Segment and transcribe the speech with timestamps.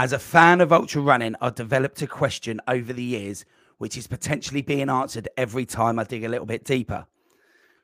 [0.00, 3.44] As a fan of ultra running, I've developed a question over the years,
[3.78, 7.04] which is potentially being answered every time I dig a little bit deeper.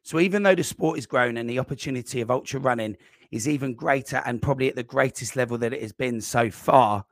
[0.05, 2.97] So, even though the sport is growing and the opportunity of ultra running
[3.33, 7.05] is even greater and probably at the greatest level that it has been so far,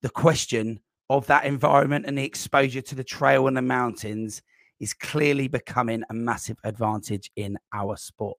[0.00, 4.42] the question of that environment and the exposure to the trail and the mountains
[4.80, 8.38] is clearly becoming a massive advantage in our sport.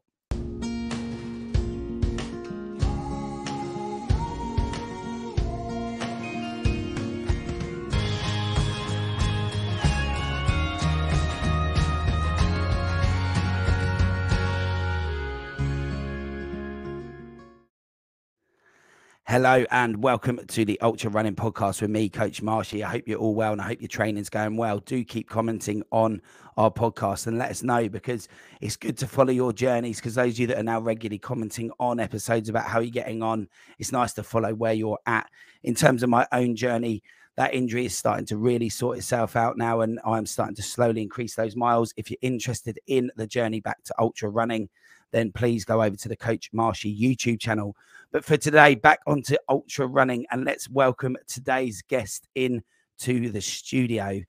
[19.33, 22.83] Hello and welcome to the Ultra Running Podcast with me, Coach Marshy.
[22.83, 24.77] I hope you're all well and I hope your training's going well.
[24.77, 26.21] Do keep commenting on
[26.55, 28.27] our podcast and let us know because
[28.61, 29.95] it's good to follow your journeys.
[29.95, 33.23] Because those of you that are now regularly commenting on episodes about how you're getting
[33.23, 33.47] on,
[33.79, 35.27] it's nice to follow where you're at.
[35.63, 37.01] In terms of my own journey,
[37.35, 41.01] that injury is starting to really sort itself out now, and I'm starting to slowly
[41.01, 41.91] increase those miles.
[41.97, 44.69] If you're interested in the journey back to ultra running,
[45.09, 47.75] then please go over to the Coach Marshy YouTube channel.
[48.13, 52.61] But for today, back onto ultra running, and let's welcome today's guest in
[52.99, 54.21] to the studio.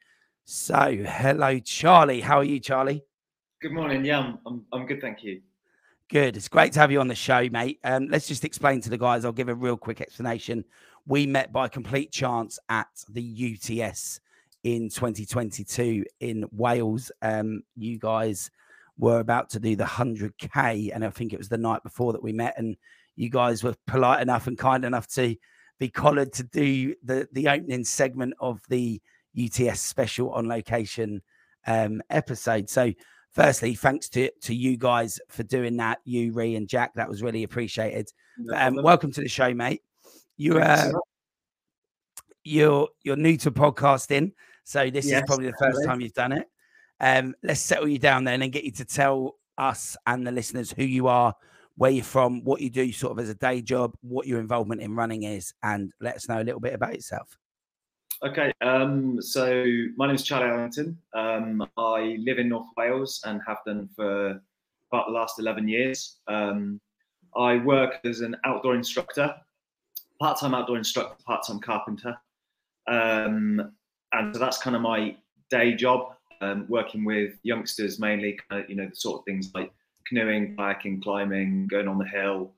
[0.46, 2.22] So, hello, Charlie.
[2.22, 3.04] How are you, Charlie?
[3.60, 4.02] Good morning.
[4.02, 5.02] Yeah, I'm, I'm, I'm good.
[5.02, 5.42] Thank you.
[6.08, 6.34] Good.
[6.34, 7.78] It's great to have you on the show, mate.
[7.84, 9.26] Um, let's just explain to the guys.
[9.26, 10.64] I'll give a real quick explanation.
[11.06, 14.18] We met by complete chance at the UTS
[14.62, 17.12] in 2022 in Wales.
[17.20, 18.50] Um, you guys
[18.96, 22.22] were about to do the 100k and i think it was the night before that
[22.22, 22.76] we met and
[23.16, 25.36] you guys were polite enough and kind enough to
[25.78, 29.00] be collared to do the the opening segment of the
[29.36, 31.22] uts special on location
[31.66, 32.68] um, episode.
[32.70, 32.92] So
[33.32, 36.94] firstly thanks to to you guys for doing that you Ree and jack.
[36.94, 38.12] That was really appreciated.
[38.38, 39.82] No um, welcome to the show mate.
[40.36, 40.92] You uh,
[42.44, 44.32] you're you're new to podcasting
[44.64, 46.48] so this yes, is probably the first time you've done it.
[46.98, 50.72] Um, let's settle you down then and get you to tell us and the listeners
[50.72, 51.34] who you are,
[51.76, 54.80] where you're from, what you do sort of as a day job, what your involvement
[54.80, 57.36] in running is, and let us know a little bit about yourself.
[58.22, 59.64] Okay, um, so
[59.96, 60.96] my name is Charlie Allington.
[61.14, 64.40] Um, I live in North Wales and have done for
[64.90, 66.18] about the last 11 years.
[66.28, 66.80] Um,
[67.36, 69.34] I work as an outdoor instructor,
[70.20, 72.16] part time outdoor instructor, part time carpenter.
[72.86, 73.72] Um,
[74.12, 75.16] and so that's kind of my
[75.50, 79.50] day job um, working with youngsters mainly, kind of, you know, the sort of things
[79.54, 79.72] like
[80.08, 82.52] canoeing, kayaking, climbing, going on the hill,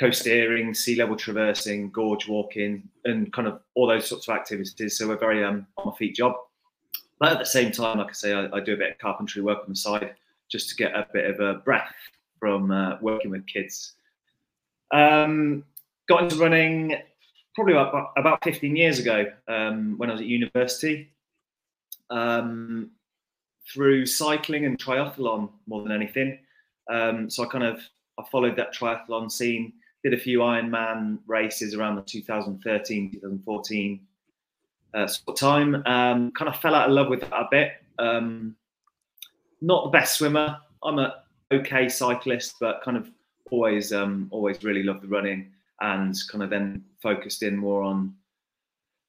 [0.00, 4.96] coasteering, sea level traversing, gorge walking, and kind of all those sorts of activities.
[4.96, 6.34] So we're very um, on my feet job.
[7.18, 9.42] But at the same time, like I say, I, I, do a bit of carpentry
[9.42, 10.14] work on the side
[10.50, 11.94] just to get a bit of a breath
[12.38, 13.92] from uh, working with kids.
[14.90, 15.64] Um,
[16.08, 16.96] got into running
[17.54, 21.12] probably about, about 15 years ago um, when I was at university.
[22.08, 22.90] Um,
[23.72, 26.38] through cycling and triathlon more than anything.
[26.90, 27.80] Um, so I kind of
[28.18, 34.00] I followed that triathlon scene, did a few Ironman races around the 2013, 2014
[34.94, 35.74] uh, sort of time.
[35.86, 37.72] Um, kind of fell out of love with that a bit.
[37.98, 38.56] Um,
[39.60, 40.58] not the best swimmer.
[40.82, 43.10] I'm a okay cyclist, but kind of
[43.50, 45.50] always um, always really loved the running
[45.80, 48.14] and kind of then focused in more on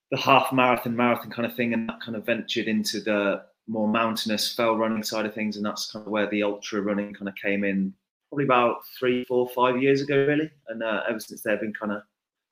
[0.09, 3.88] the half marathon marathon kind of thing and that kind of ventured into the more
[3.88, 7.28] mountainous fell running side of things, and that's kind of where the ultra running kind
[7.28, 7.94] of came in.
[8.30, 11.92] Probably about three, four, five years ago, really, and uh, ever since they've been kind
[11.92, 12.02] of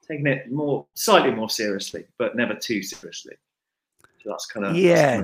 [0.07, 3.35] taking it more, slightly more seriously, but never too seriously.
[4.23, 5.23] So that's kind of yeah,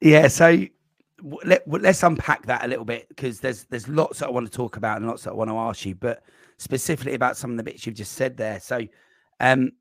[0.00, 0.28] yeah.
[0.28, 0.66] So
[1.44, 4.56] let, let's unpack that a little bit because there's there's lots that I want to
[4.56, 6.22] talk about and lots that I want to ask you, but
[6.58, 8.60] specifically about some of the bits you've just said there.
[8.60, 8.86] So,
[9.40, 9.72] um,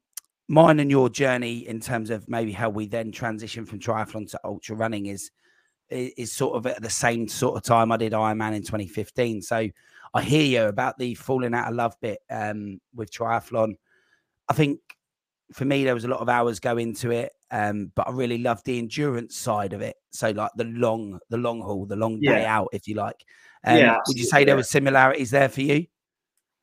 [0.52, 4.40] mine and your journey in terms of maybe how we then transition from triathlon to
[4.44, 5.32] ultra running is
[5.90, 9.42] is sort of at the same sort of time I did Ironman in 2015.
[9.42, 9.68] So
[10.14, 13.76] I hear you about the falling out of love bit um, with triathlon.
[14.50, 14.80] I think
[15.54, 18.38] for me there was a lot of hours go into it, um, but I really
[18.38, 19.96] loved the endurance side of it.
[20.12, 23.26] So like the long, the long haul, the long day out, if you like.
[23.66, 25.88] Um, yeah, would you say there were similarities there for you?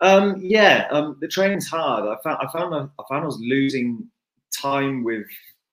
[0.00, 2.04] Um, yeah, um, the training's hard.
[2.04, 4.06] I found I found I found I was losing
[4.52, 5.26] time with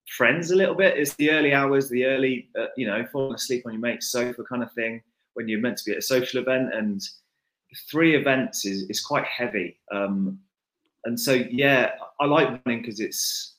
[0.07, 0.97] friends a little bit.
[0.97, 4.43] It's the early hours, the early uh, you know falling asleep on your mate's sofa
[4.43, 5.01] kind of thing
[5.33, 7.01] when you're meant to be at a social event, and
[7.89, 9.77] three events is is quite heavy.
[9.91, 10.39] Um,
[11.05, 13.55] and so yeah, I like running because it's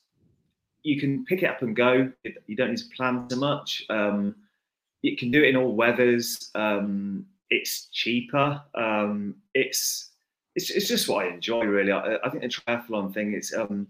[0.83, 2.11] you can pick it up and go.
[2.45, 3.83] You don't need to plan so much.
[3.89, 4.35] Um,
[5.01, 6.49] you can do it in all weathers.
[6.55, 8.61] Um, it's cheaper.
[8.75, 10.06] Um, it's
[10.57, 11.91] it's, it's just what I enjoy really.
[11.91, 13.87] I, I think the triathlon thing it's um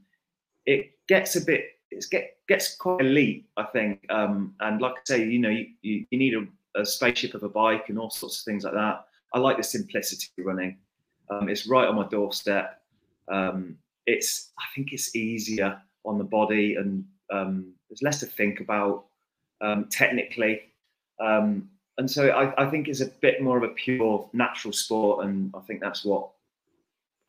[0.66, 4.06] it gets a bit it get, gets quite elite, I think.
[4.10, 6.46] Um, and like I say, you know, you, you, you need a,
[6.82, 9.06] a, spaceship of a bike and all sorts of things like that.
[9.34, 10.78] I like the simplicity of running.
[11.30, 12.82] Um, it's right on my doorstep.
[13.32, 18.60] Um, it's I think it's easier on the body and um, there's less to think
[18.60, 19.06] about
[19.62, 20.62] um, technically.
[21.22, 25.26] Um, and so I, I, think it's a bit more of a pure natural sport,
[25.26, 26.30] and I think that's what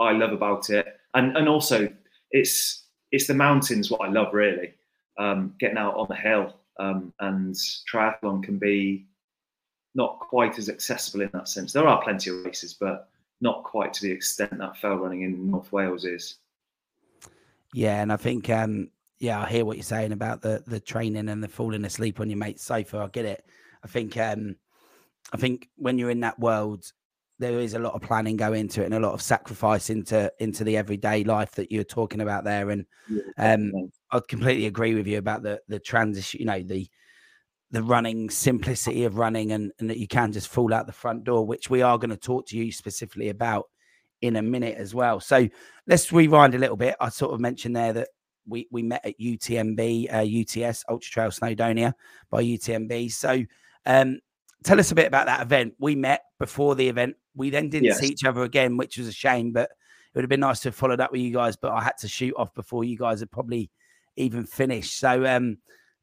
[0.01, 0.87] I love about it.
[1.15, 1.89] And and also
[2.31, 4.75] it's it's the mountains what I love really.
[5.19, 7.55] Um, getting out on the hill um, and
[7.93, 9.07] triathlon can be
[9.97, 11.73] not quite as accessible in that sense.
[11.73, 13.09] There are plenty of races, but
[13.41, 16.37] not quite to the extent that fell running in North Wales is.
[17.75, 21.29] Yeah, and I think um, yeah, I hear what you're saying about the the training
[21.29, 22.99] and the falling asleep on your mate's sofa.
[22.99, 23.45] I get it.
[23.85, 24.57] I think um,
[25.33, 26.91] I think when you're in that world,
[27.39, 30.33] there is a lot of planning go into it and a lot of sacrifice into
[30.41, 32.71] into the everyday life that you're talking about there.
[32.71, 32.85] And
[33.37, 33.73] um,
[34.11, 36.41] I'd completely agree with you about the the transition.
[36.41, 36.89] You know the
[37.71, 41.25] the running simplicity of running and, and that you can just fall out the front
[41.25, 43.67] door, which we are going to talk to you specifically about
[44.23, 45.21] in a minute as well.
[45.21, 45.47] So
[45.87, 46.97] let's rewind a little bit.
[46.99, 48.09] I sort of mentioned there that
[48.47, 51.93] we we met at UTMB, uh, UTS Ultra Trail Snowdonia
[52.31, 53.13] by UTMB.
[53.13, 53.45] So
[53.87, 54.19] um,
[54.65, 55.75] tell us a bit about that event.
[55.79, 57.17] We met before the event.
[57.35, 57.99] We then didn't yes.
[58.01, 59.53] see each other again, which was a shame.
[59.53, 61.57] But it would have been nice to have followed up with you guys.
[61.57, 63.71] But I had to shoot off before you guys had probably
[64.17, 64.99] even finished.
[64.99, 65.59] So um,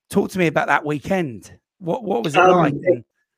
[0.09, 1.57] talk to me about that weekend.
[1.79, 2.73] What what was it um, like?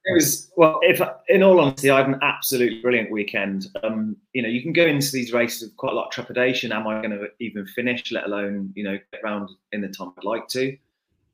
[0.09, 0.79] It was well.
[0.83, 3.67] If in all honesty, I had an absolutely brilliant weekend.
[3.83, 6.71] Um, you know, you can go into these races with quite a lot of trepidation.
[6.71, 8.09] Am I going to even finish?
[8.11, 10.77] Let alone you know get around in the time I'd like to.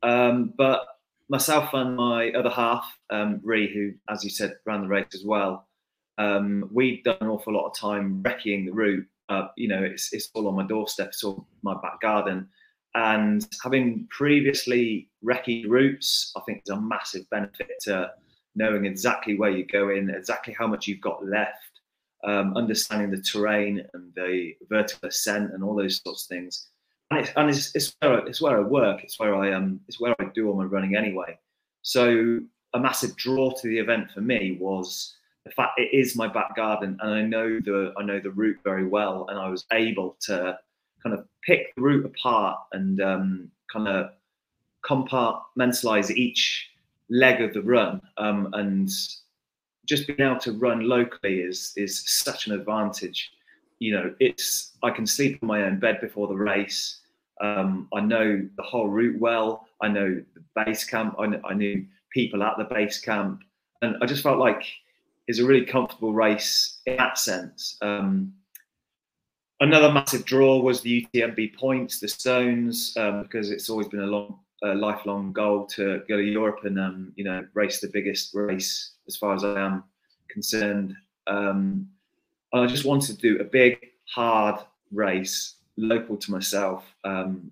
[0.02, 0.86] Um, but
[1.34, 5.24] myself and my other half, um, Ree, who, as you said, ran the race as
[5.26, 5.68] well.
[6.20, 9.08] Um, we'd done an awful lot of time recceing the route.
[9.30, 12.48] Uh, you know, it's it's all on my doorstep, it's all my back garden.
[12.94, 18.12] And having previously recce routes, I think is a massive benefit to
[18.56, 21.82] knowing exactly where you're going, exactly how much you've got left,
[22.24, 26.68] um, understanding the terrain and the vertical ascent and all those sorts of things.
[27.14, 29.04] And it's, and it's, it's, where, I, it's where I work.
[29.04, 31.38] It's where I um, it's where I do all my running anyway.
[31.84, 32.40] So
[32.74, 35.16] a massive draw to the event for me was
[35.46, 38.58] the fact it is my back garden, and I know the I know the route
[38.64, 40.58] very well, and I was able to
[41.04, 44.12] kind of pick the route apart and um, kind of
[44.84, 46.70] compartmentalize each
[47.10, 48.02] leg of the run.
[48.18, 48.90] Um, and
[49.86, 53.32] just being able to run locally is is such an advantage.
[53.78, 57.02] You know, it's I can sleep in my own bed before the race.
[57.44, 59.68] Um, I know the whole route well.
[59.82, 61.16] I know the base camp.
[61.20, 63.42] I, I knew people at the base camp,
[63.82, 64.64] and I just felt like
[65.28, 67.78] it's a really comfortable race in that sense.
[67.82, 68.34] Um,
[69.60, 74.08] another massive draw was the UTMB points, the stones, um, because it's always been a
[74.08, 78.34] long a lifelong goal to go to Europe and um, you know race the biggest
[78.34, 79.84] race as far as I am
[80.30, 80.96] concerned.
[81.28, 81.90] Um,
[82.54, 87.52] I just wanted to do a big, hard race local to myself, um,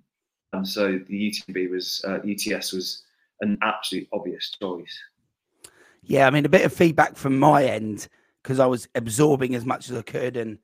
[0.53, 3.03] and so the UTMB was uh, UTS was
[3.41, 4.99] an absolute obvious choice.
[6.03, 8.07] Yeah, I mean a bit of feedback from my end
[8.41, 10.57] because I was absorbing as much as I could and.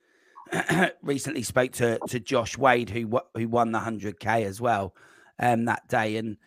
[1.01, 4.95] recently spoke to to Josh Wade who who won the 100k as well
[5.39, 6.17] um, that day.
[6.17, 6.37] And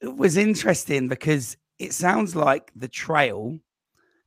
[0.00, 3.58] it was interesting because it sounds like the trail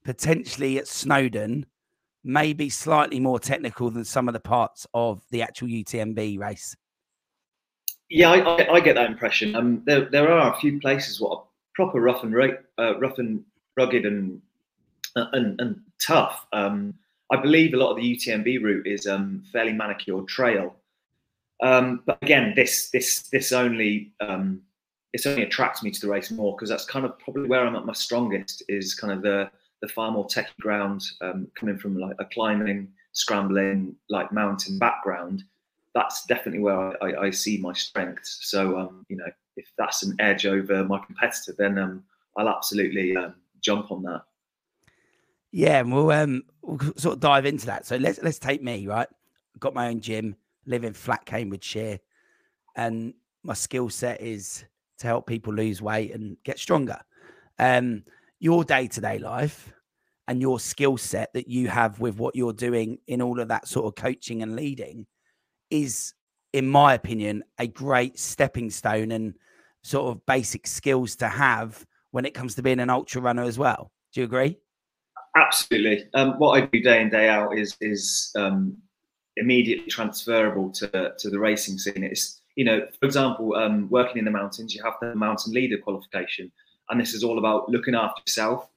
[0.03, 1.65] potentially at Snowdon
[2.25, 6.75] may be slightly more technical than some of the parts of the actual UTMB race.
[8.09, 9.55] Yeah, I, I, get that impression.
[9.55, 12.35] Um, there, there are a few places what are proper rough and
[12.77, 13.43] uh, rough and
[13.77, 14.41] rugged and
[15.15, 16.45] uh, and, and tough.
[16.53, 16.93] Um,
[17.31, 20.75] I believe a lot of the UTMB route is um, fairly manicured trail,
[21.63, 24.61] um, but again, this this this only um,
[25.13, 27.75] this only attracts me to the race more because that's kind of probably where I'm
[27.75, 29.49] at my strongest is kind of the
[29.85, 35.43] the far more techy ground um, coming from like a climbing, scrambling, like mountain background.
[35.93, 38.39] That's definitely where I, I, I see my strengths.
[38.41, 42.03] So um, you know, if that's an edge over my competitor, then um,
[42.35, 44.23] I'll absolutely um, jump on that.
[45.51, 47.85] Yeah, we'll um we'll sort of dive into that.
[47.85, 49.07] So let's let's take me right.
[49.59, 51.99] Got my own gym live in flat Cambridgeshire,
[52.75, 53.13] and
[53.43, 54.65] my skill set is
[54.97, 56.99] to help people lose weight and get stronger.
[57.59, 58.03] Um,
[58.39, 59.71] your day to day life
[60.27, 63.67] and your skill set that you have with what you're doing in all of that
[63.67, 65.05] sort of coaching and leading
[65.69, 66.13] is,
[66.53, 69.35] in my opinion, a great stepping stone and
[69.83, 73.59] sort of basic skills to have when it comes to being an ultra runner as
[73.59, 73.91] well.
[74.13, 74.57] Do you agree?
[75.35, 76.07] Absolutely.
[76.13, 78.77] Um, what I do day in day out is is um,
[79.35, 82.03] immediately transferable to to the racing scene.
[82.03, 85.77] It's you know, for example, um, working in the mountains, you have the mountain leader
[85.77, 86.51] qualification,
[86.89, 88.69] and this is all about looking after yourself,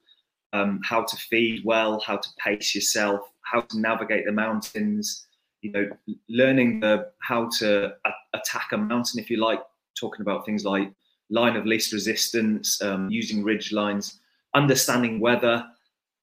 [0.53, 5.27] um, how to feed well, how to pace yourself, how to navigate the mountains.
[5.63, 5.91] You know,
[6.29, 9.61] learning the how to a- attack a mountain, if you like,
[9.99, 10.93] talking about things like
[11.31, 14.21] line of least resistance, um, using ridge lines,
[14.55, 15.67] understanding weather.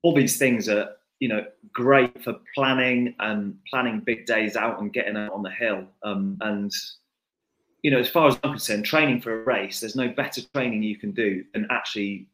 [0.04, 4.94] All these things are, you know, great for planning and planning big days out and
[4.94, 5.86] getting out on the hill.
[6.04, 6.72] Um, and
[7.84, 10.82] you know, as far as I'm concerned, training for a race, there's no better training
[10.82, 12.28] you can do than actually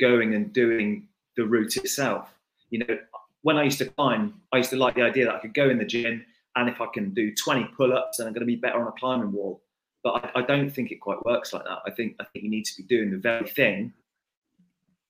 [0.00, 1.07] going and doing
[1.38, 2.28] the route itself.
[2.70, 2.98] You know,
[3.42, 5.70] when I used to climb, I used to like the idea that I could go
[5.70, 6.24] in the gym
[6.56, 8.92] and if I can do 20 pull-ups, then I'm going to be better on a
[8.92, 9.62] climbing wall.
[10.02, 11.78] But I, I don't think it quite works like that.
[11.86, 13.92] I think I think you need to be doing the very thing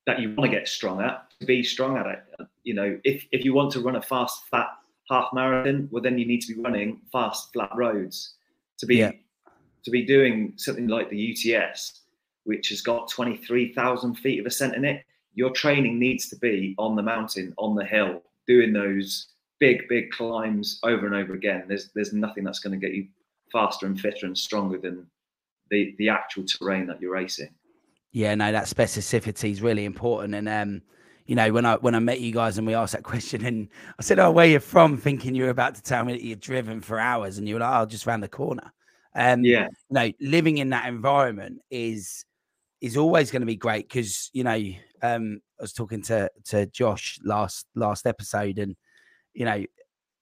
[0.06, 2.23] that you want to get strong at to be strong at it.
[2.62, 4.68] You know, if if you want to run a fast, fat
[5.11, 8.35] half marathon, well, then you need to be running fast, flat roads
[8.78, 9.12] to be yeah
[9.85, 12.02] to be doing something like the UTS,
[12.44, 15.04] which has got 23,000 feet of ascent in it,
[15.38, 19.28] your training needs to be on the mountain, on the hill, doing those
[19.61, 21.62] big, big climbs over and over again.
[21.68, 23.07] There's there's nothing that's going to get you
[23.52, 25.07] faster and fitter and stronger than
[25.71, 27.50] the the actual terrain that you're racing.
[28.11, 30.35] Yeah, no, that specificity is really important.
[30.35, 30.83] And um,
[31.26, 33.68] you know, when I when I met you guys and we asked that question, and
[33.97, 36.40] I said, "Oh, where you're from?" Thinking you were about to tell me that you've
[36.40, 38.73] driven for hours, and you were like, "Oh, just round the corner."
[39.14, 42.25] Um, yeah, you know, living in that environment is
[42.80, 44.61] is always going to be great because you know,
[45.02, 48.76] um, I was talking to to Josh last last episode, and
[49.35, 49.64] you know,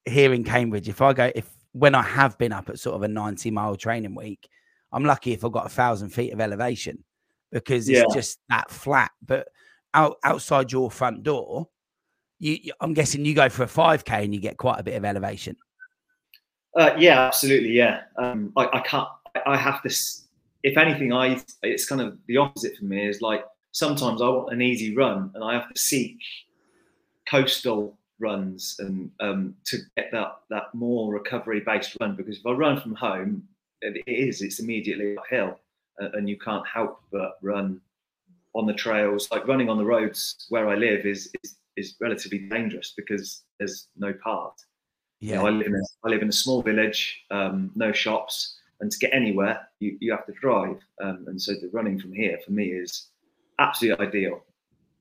[0.05, 3.03] here in Cambridge, if I go if when I have been up at sort of
[3.03, 4.49] a ninety mile training week,
[4.93, 7.05] I'm lucky if I've got a thousand feet of elevation
[7.53, 8.15] because it's yeah.
[8.15, 9.11] just that flat.
[9.25, 9.49] But
[9.95, 11.69] out outside your front door,
[12.39, 15.05] you, I'm guessing you go for a 5k and you get quite a bit of
[15.05, 15.57] elevation.
[16.79, 17.71] Uh, yeah, absolutely.
[17.71, 19.09] Yeah, um, I, I, can't.
[19.47, 19.95] I have to.
[20.63, 23.07] If anything, I it's kind of the opposite for me.
[23.07, 23.45] Is like
[23.77, 26.19] sometimes I want an easy run, and I have to seek
[27.29, 32.17] coastal runs and um, to get that that more recovery based run.
[32.17, 33.43] Because if I run from home,
[33.83, 35.61] it is it's immediately uphill,
[35.99, 37.81] and you can't help but run
[38.55, 39.31] on the trails.
[39.31, 43.89] Like running on the roads where I live is is, is relatively dangerous because there's
[43.97, 44.57] no path.
[45.21, 47.93] Yeah, you know, I live in a, I live in a small village, um, no
[47.93, 50.79] shops, and to get anywhere, you, you have to drive.
[51.03, 53.09] Um, and so the running from here for me is
[53.59, 54.43] absolutely ideal.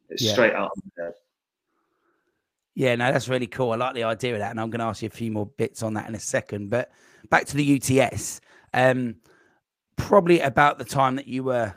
[0.10, 0.34] It's yeah.
[0.34, 1.14] straight out of the head.
[2.76, 3.72] Yeah, no, that's really cool.
[3.72, 5.46] I like the idea of that, and I'm going to ask you a few more
[5.46, 6.70] bits on that in a second.
[6.70, 6.92] But
[7.30, 8.42] back to the UTS,
[8.74, 9.16] um,
[9.96, 11.74] probably about the time that you were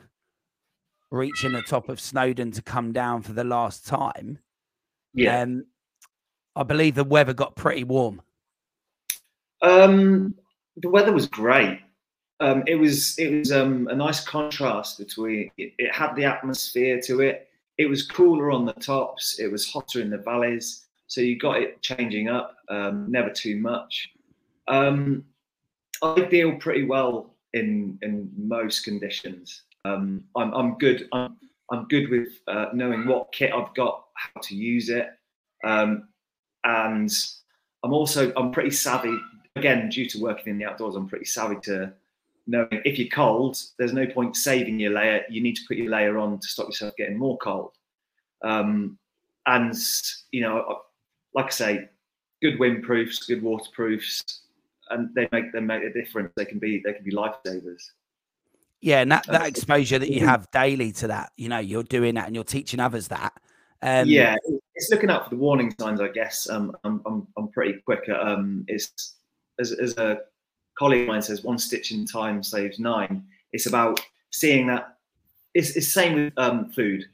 [1.09, 4.39] reaching the top of Snowdon to come down for the last time.
[5.13, 5.65] Yeah, um,
[6.55, 8.21] I believe the weather got pretty warm.
[9.61, 10.35] Um,
[10.75, 11.79] the weather was great.
[12.41, 17.01] Um, it was it was um, a nice contrast between it, it, had the atmosphere
[17.01, 17.49] to it.
[17.77, 19.39] It was cooler on the tops.
[19.39, 20.85] It was hotter in the valleys.
[21.07, 24.09] So you got it changing up, um, never too much.
[24.67, 25.25] Um,
[26.01, 29.63] I deal pretty well in in most conditions.
[29.83, 31.09] Um, I'm I'm good.
[31.11, 31.35] I'm
[31.71, 35.09] I'm good with uh, knowing what kit I've got, how to use it,
[35.63, 36.07] um,
[36.63, 37.11] and
[37.83, 39.17] I'm also I'm pretty savvy
[39.59, 41.93] again, due to working in the outdoors, I'm pretty savvy to
[42.49, 45.23] knowing if you're cold, there's no point saving your layer.
[45.29, 47.71] You need to put your layer on to stop yourself getting more cold.
[48.43, 48.97] Um,
[49.45, 49.75] and
[50.31, 50.81] you know,
[51.33, 51.89] like I say,
[52.41, 54.41] good windproofs, good waterproofs,
[54.89, 56.33] and they make them make a difference.
[56.35, 57.83] They can be they can be lifesavers.
[58.81, 62.15] Yeah, and that, that exposure that you have daily to that, you know, you're doing
[62.15, 63.33] that and you're teaching others that.
[63.81, 64.37] Um, yeah,
[64.73, 66.49] it's looking out for the warning signs, I guess.
[66.49, 69.15] Um, I'm, I'm, I'm pretty quick at um, it's
[69.59, 70.19] as, as a
[70.79, 73.25] colleague of mine says, one stitch in time saves nine.
[73.51, 73.99] It's about
[74.31, 74.95] seeing that.
[75.53, 77.05] It's, it's same with um, food.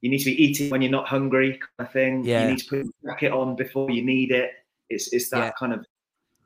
[0.00, 2.24] You need to be eating when you're not hungry, kind of thing.
[2.24, 2.42] Yeah.
[2.44, 4.50] You need to put your jacket on before you need it.
[4.90, 5.52] It's it's that yeah.
[5.58, 5.86] kind of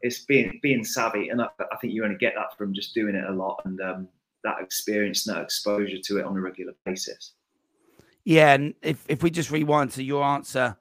[0.03, 3.17] it's being being savvy, and I, I, think you only get that from just doing
[3.17, 4.09] it a lot and um,
[4.45, 7.33] that experience, and that exposure to it on a regular basis.
[8.25, 10.77] Yeah, and if if we just rewind to your answer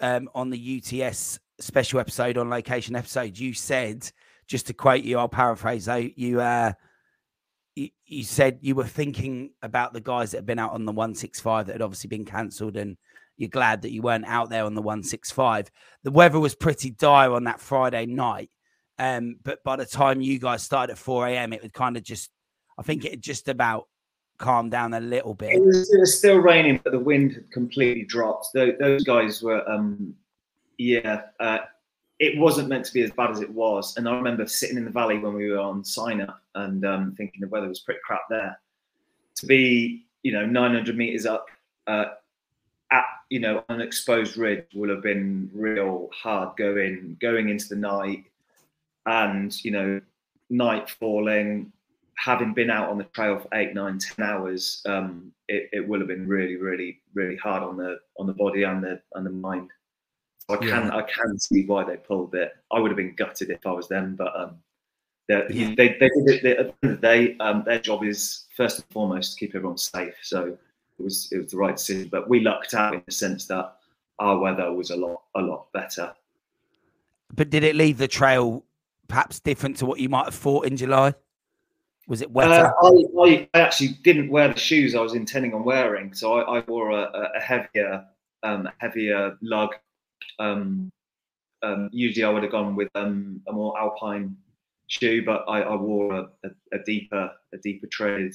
[0.00, 4.10] um, on the UTS special episode on location episode, you said,
[4.48, 6.72] just to quote you, I'll paraphrase though, you uh
[7.76, 10.92] you, you said you were thinking about the guys that had been out on the
[10.92, 12.96] 165 that had obviously been cancelled and
[13.36, 15.70] you're glad that you weren't out there on the 165.
[16.02, 18.50] The weather was pretty dire on that Friday night.
[18.98, 22.02] Um, but by the time you guys started at 4 a.m., it would kind of
[22.02, 22.30] just,
[22.76, 23.86] I think it just about
[24.38, 25.52] calmed down a little bit.
[25.52, 28.48] It was, it was still raining, but the wind had completely dropped.
[28.54, 30.16] Those, those guys were um,
[30.78, 31.58] yeah, uh,
[32.18, 33.96] it wasn't meant to be as bad as it was.
[33.96, 37.14] And I remember sitting in the valley when we were on sign up and um,
[37.16, 38.58] thinking the weather was pretty crap there.
[39.36, 41.46] To be, you know, 900 meters up
[41.86, 42.06] uh,
[42.90, 47.76] at, you know, an exposed ridge would have been real hard going, going into the
[47.76, 48.24] night
[49.06, 50.00] and, you know,
[50.50, 51.72] night falling,
[52.16, 56.00] having been out on the trail for eight, nine, ten hours, um, it, it will
[56.00, 59.30] have been really, really, really hard on the on the body and the and the
[59.30, 59.70] mind.
[60.48, 60.96] I can yeah.
[60.96, 62.52] I can see why they pulled it.
[62.72, 64.56] I would have been gutted if I was them, but um,
[65.28, 65.74] yeah.
[65.76, 66.42] they they did it.
[66.42, 69.40] They, at the end of the day, um, their job is first and foremost to
[69.40, 70.14] keep everyone safe.
[70.22, 70.56] So
[70.98, 72.08] it was it was the right decision.
[72.10, 73.76] But we lucked out in the sense that
[74.18, 76.14] our weather was a lot a lot better.
[77.34, 78.64] But did it leave the trail
[79.06, 81.14] perhaps different to what you might have thought in July?
[82.06, 82.72] Was it wetter?
[82.82, 82.90] Uh,
[83.20, 86.64] I, I, actually didn't wear the shoes I was intending on wearing, so I, I
[86.66, 88.06] wore a, a heavier
[88.42, 89.74] um, heavier lug
[90.38, 90.90] um,
[91.62, 94.36] um, usually I would have gone with um, a more alpine
[94.86, 98.32] shoe, but I, I wore a, a, a, deeper a deeper tread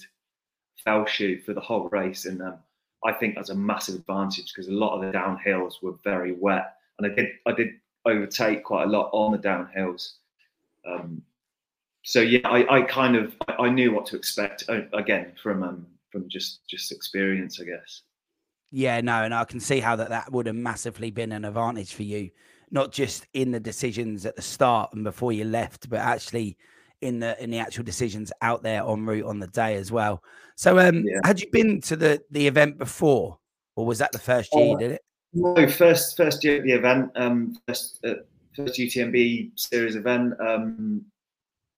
[0.83, 2.57] fell shoe for the whole race, and um,
[3.05, 6.75] I think that's a massive advantage because a lot of the downhills were very wet,
[6.99, 7.69] and I did I did
[8.05, 10.13] overtake quite a lot on the downhills.
[10.85, 11.21] Um,
[12.03, 15.87] so yeah, I, I kind of I knew what to expect uh, again from um,
[16.11, 18.01] from just just experience, I guess.
[18.75, 21.93] Yeah, no, and I can see how that that would have massively been an advantage
[21.93, 22.31] for you,
[22.71, 26.57] not just in the decisions at the start and before you left, but actually
[26.99, 30.23] in the in the actual decisions out there en route on the day as well.
[30.55, 31.19] So, um, yeah.
[31.23, 33.37] had you been to the the event before,
[33.75, 35.01] or was that the first year uh, you did it?
[35.33, 38.15] No, first first year at the event, um, first uh,
[38.55, 40.33] first UTMB series event.
[40.39, 41.05] Um,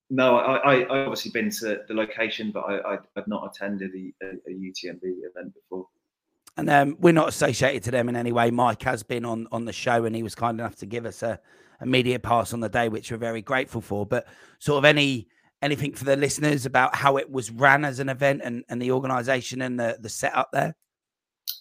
[0.09, 3.91] no, I, I, I obviously been to the location, but I, I have not attended
[3.93, 5.87] a, a, a UTMB event before
[6.57, 8.51] and um, we're not associated to them in any way.
[8.51, 11.21] Mike has been on on the show, and he was kind enough to give us
[11.23, 11.39] a,
[11.81, 14.05] a media pass on the day, which we're very grateful for.
[14.05, 14.27] But
[14.59, 15.27] sort of any
[15.61, 18.91] anything for the listeners about how it was ran as an event and, and the
[18.91, 20.75] organisation and the the setup there.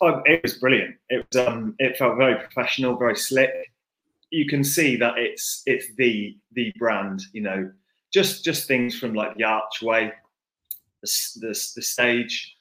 [0.01, 0.97] Oh, it was brilliant.
[1.09, 3.51] It was um, it felt very professional, very slick.
[4.31, 7.23] You can see that it's it's the the brand.
[7.33, 7.73] You know,
[8.13, 10.13] just just things from like the archway,
[11.03, 12.54] the the, the stage,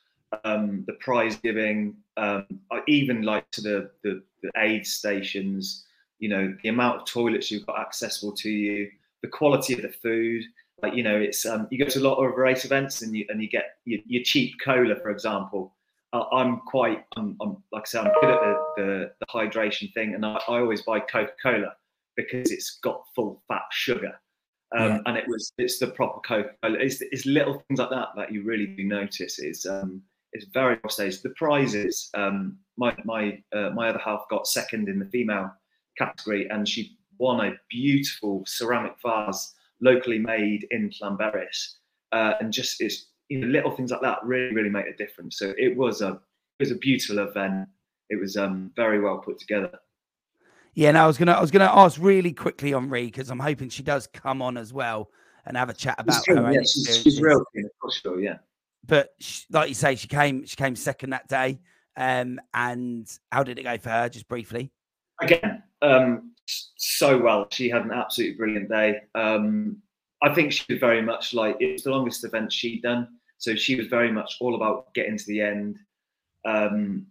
[0.43, 2.46] um, the prize giving, um,
[2.88, 5.86] even like to the, the, the aid stations,
[6.19, 8.89] you know, the amount of toilets you've got accessible to you,
[9.22, 10.43] the quality of the food.
[10.82, 13.26] Like, you know, it's um, you go to a lot of race events and you
[13.30, 15.76] and you get your, your cheap cola, for example.
[16.12, 19.91] Uh, I'm quite, I'm, I'm, like I said, I'm good at the, the, the hydration
[19.93, 21.74] thing, and I, I always buy Coca Cola
[22.15, 24.19] because it's got full fat sugar.
[24.76, 25.00] Um, yeah.
[25.06, 26.78] and it was it's the proper Coca Cola.
[26.80, 29.39] It's, it's little things like that that you really do notice.
[29.39, 30.02] Is um,
[30.34, 31.24] it's very well staged.
[31.24, 35.52] The prizes, um, my my uh, my other half got second in the female
[35.98, 41.76] category, and she won a beautiful ceramic vase locally made in Llanberis.
[42.12, 45.38] Uh, and just it's you know little things like that really really make a difference.
[45.38, 46.10] So it was a
[46.60, 47.69] it was a beautiful event.
[48.10, 49.72] It was um, very well put together.
[50.74, 53.39] Yeah, and I was gonna I was gonna ask really quickly on Ree because I'm
[53.39, 55.10] hoping she does come on as well
[55.46, 56.52] and have a chat about her.
[56.52, 58.38] Yeah, she's, she's real keen, of course, yeah
[58.86, 61.60] but she, like you say, she came she came second that day.
[61.96, 64.10] Um, and how did it go for her?
[64.10, 64.72] Just briefly.
[65.22, 67.48] Again, um, so well.
[67.52, 69.02] She had an absolutely brilliant day.
[69.15, 69.78] Um,
[70.22, 73.56] I think she was very much like it was the longest event she'd done, so
[73.56, 75.78] she was very much all about getting to the end.
[76.46, 77.08] Um,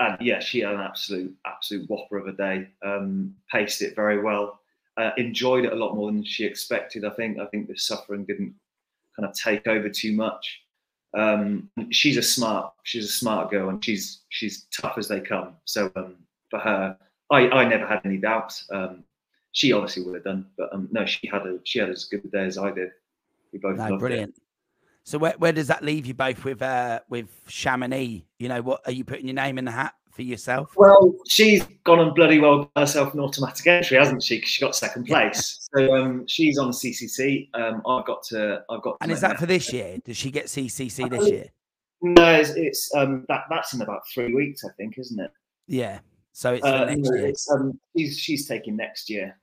[0.00, 2.68] and yeah, she had an absolute absolute whopper of a day.
[2.84, 4.60] Um, paced it very well.
[4.96, 7.04] Uh, enjoyed it a lot more than she expected.
[7.04, 7.38] I think.
[7.38, 8.54] I think the suffering didn't
[9.16, 10.63] kind of take over too much.
[11.16, 15.54] Um, she's a smart, she's a smart girl, and she's she's tough as they come.
[15.64, 16.16] So um,
[16.50, 16.96] for her,
[17.30, 18.66] I, I never had any doubts.
[18.72, 19.04] Um,
[19.52, 22.24] she obviously would have done, but um, no, she had a she had as good
[22.24, 22.90] a day as I did.
[23.52, 24.34] We both no, brilliant.
[24.36, 24.42] It.
[25.04, 28.24] So where, where does that leave you both with uh, with Chamonix?
[28.38, 30.72] You know, what are you putting your name in the hat for yourself?
[30.76, 34.36] Well, she's gone and bloody well herself an automatic entry, hasn't she?
[34.36, 35.68] Because she got second place.
[35.74, 37.48] so um, she's on CCC.
[37.54, 38.62] Um, I've got to.
[38.70, 38.96] I've got.
[39.00, 39.98] and is that for this year?
[40.04, 41.46] Does she get CCC this year?
[42.00, 45.32] No, it's, it's um, that that's in about three weeks, I think, isn't it?
[45.66, 46.00] Yeah.
[46.32, 47.26] So it's uh, next year.
[47.26, 49.38] It's, um, she's she's taking next year.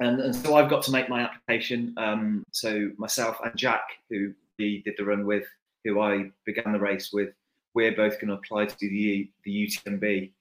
[0.00, 1.94] And, and so I've got to make my application.
[1.96, 5.44] Um, so myself and Jack, who we did the run with,
[5.84, 7.30] who I began the race with,
[7.78, 10.32] we're both going to apply to do the the UTMB,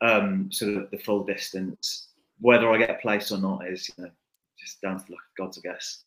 [0.00, 2.08] um, so the, the full distance.
[2.40, 4.10] Whether I get a place or not is you know
[4.58, 6.04] just down to the luck of gods, I guess.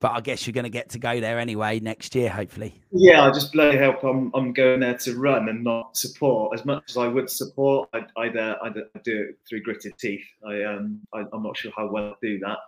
[0.00, 2.80] but I guess you're going to get to go there anyway next year, hopefully.
[2.90, 6.64] Yeah, I just bloody hope I'm I'm going there to run and not support as
[6.64, 7.90] much as I would support.
[7.92, 10.24] I'd I'd, uh, I'd do it through gritted teeth.
[10.46, 12.58] I um I, am not sure how well I do that.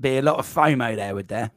[0.00, 1.50] Be a lot of FOMO there, would there?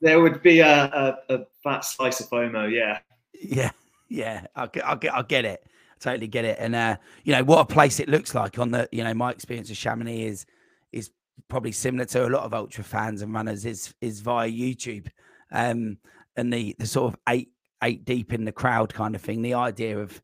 [0.00, 2.70] There would be a a, a fat slice of FOMO.
[2.72, 3.00] Yeah.
[3.40, 3.70] Yeah,
[4.08, 4.46] yeah.
[4.54, 5.62] I get I get I get it.
[5.66, 6.58] I totally get it.
[6.60, 9.30] And uh, you know what a place it looks like on the you know my
[9.30, 10.46] experience of Chamonix is
[10.92, 11.10] is
[11.48, 15.08] probably similar to a lot of ultra fans and runners is is via YouTube,
[15.52, 15.98] um,
[16.36, 17.50] and the the sort of eight
[17.82, 19.42] eight deep in the crowd kind of thing.
[19.42, 20.20] The idea of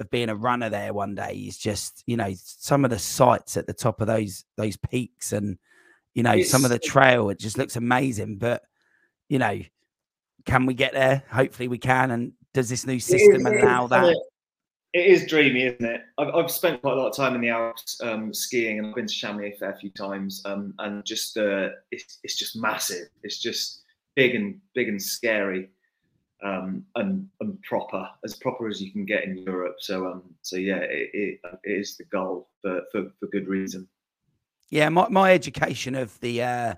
[0.00, 3.56] of being a runner there one day is just you know some of the sights
[3.56, 5.56] at the top of those those peaks and
[6.14, 7.30] you know it's, some of the trail.
[7.30, 8.62] It just looks amazing, but
[9.28, 9.60] you know,
[10.44, 11.22] can we get there?
[11.30, 12.10] Hopefully we can.
[12.10, 14.16] And does this new system allow that?
[14.94, 16.02] it is dreamy, isn't it?
[16.18, 18.94] I've, I've, spent quite a lot of time in the Alps um, skiing, and I've
[18.94, 23.08] been to Chamonix a fair few times, um, and just uh, it's, it's just massive.
[23.24, 23.82] It's just
[24.14, 25.68] big and big and scary,
[26.44, 29.76] um, and, and proper, as proper as you can get in Europe.
[29.80, 33.88] So, um, so yeah, it, it, it is the goal for, for, for good reason.
[34.70, 36.74] Yeah, my, my education of the uh,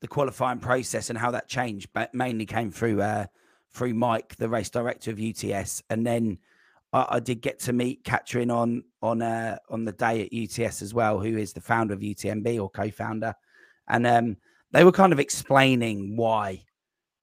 [0.00, 3.24] the qualifying process and how that changed, but mainly came through uh,
[3.74, 6.38] through Mike, the race director of UTS, and then
[6.92, 10.80] I, I did get to meet Katrin on on uh, on the day at UTS
[10.80, 13.34] as well, who is the founder of UTMB or co-founder,
[13.88, 14.36] and um,
[14.70, 16.64] they were kind of explaining why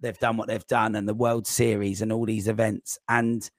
[0.02, 3.50] they've done what they've done and the World Series and all these events, and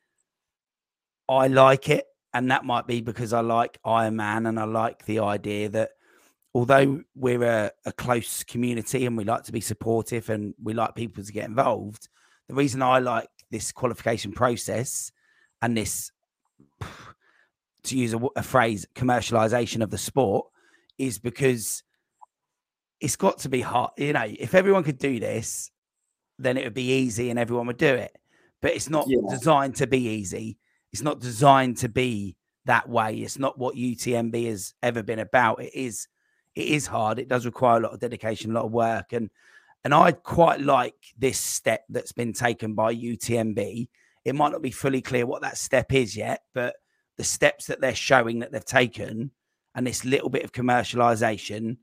[1.29, 5.21] I like it, and that might be because I like Ironman and I like the
[5.21, 5.91] idea that
[6.55, 10.95] although we're a, a, close community and we like to be supportive and we like
[10.95, 12.09] people to get involved,
[12.49, 15.13] the reason I like this qualification process
[15.61, 16.11] and this,
[17.85, 20.47] to use a, a phrase, commercialization of the sport
[20.99, 21.83] is because
[23.01, 23.91] it's got to be hard.
[23.97, 25.71] You know, if everyone could do this,
[26.39, 28.17] then it would be easy and everyone would do it.
[28.61, 29.19] But it's not yeah.
[29.29, 30.59] designed to be easy.
[30.93, 33.17] It's not designed to be that way.
[33.17, 35.63] It's not what UTMB has ever been about.
[35.63, 36.07] It is
[36.55, 37.19] it is hard.
[37.19, 39.13] It does require a lot of dedication, a lot of work.
[39.13, 39.31] And
[39.85, 43.89] and I quite like this step that's been taken by UTMB
[44.25, 46.77] it might not be fully clear what that step is yet, but
[47.17, 49.31] the steps that they're showing that they've taken
[49.75, 51.79] and this little bit of commercialization,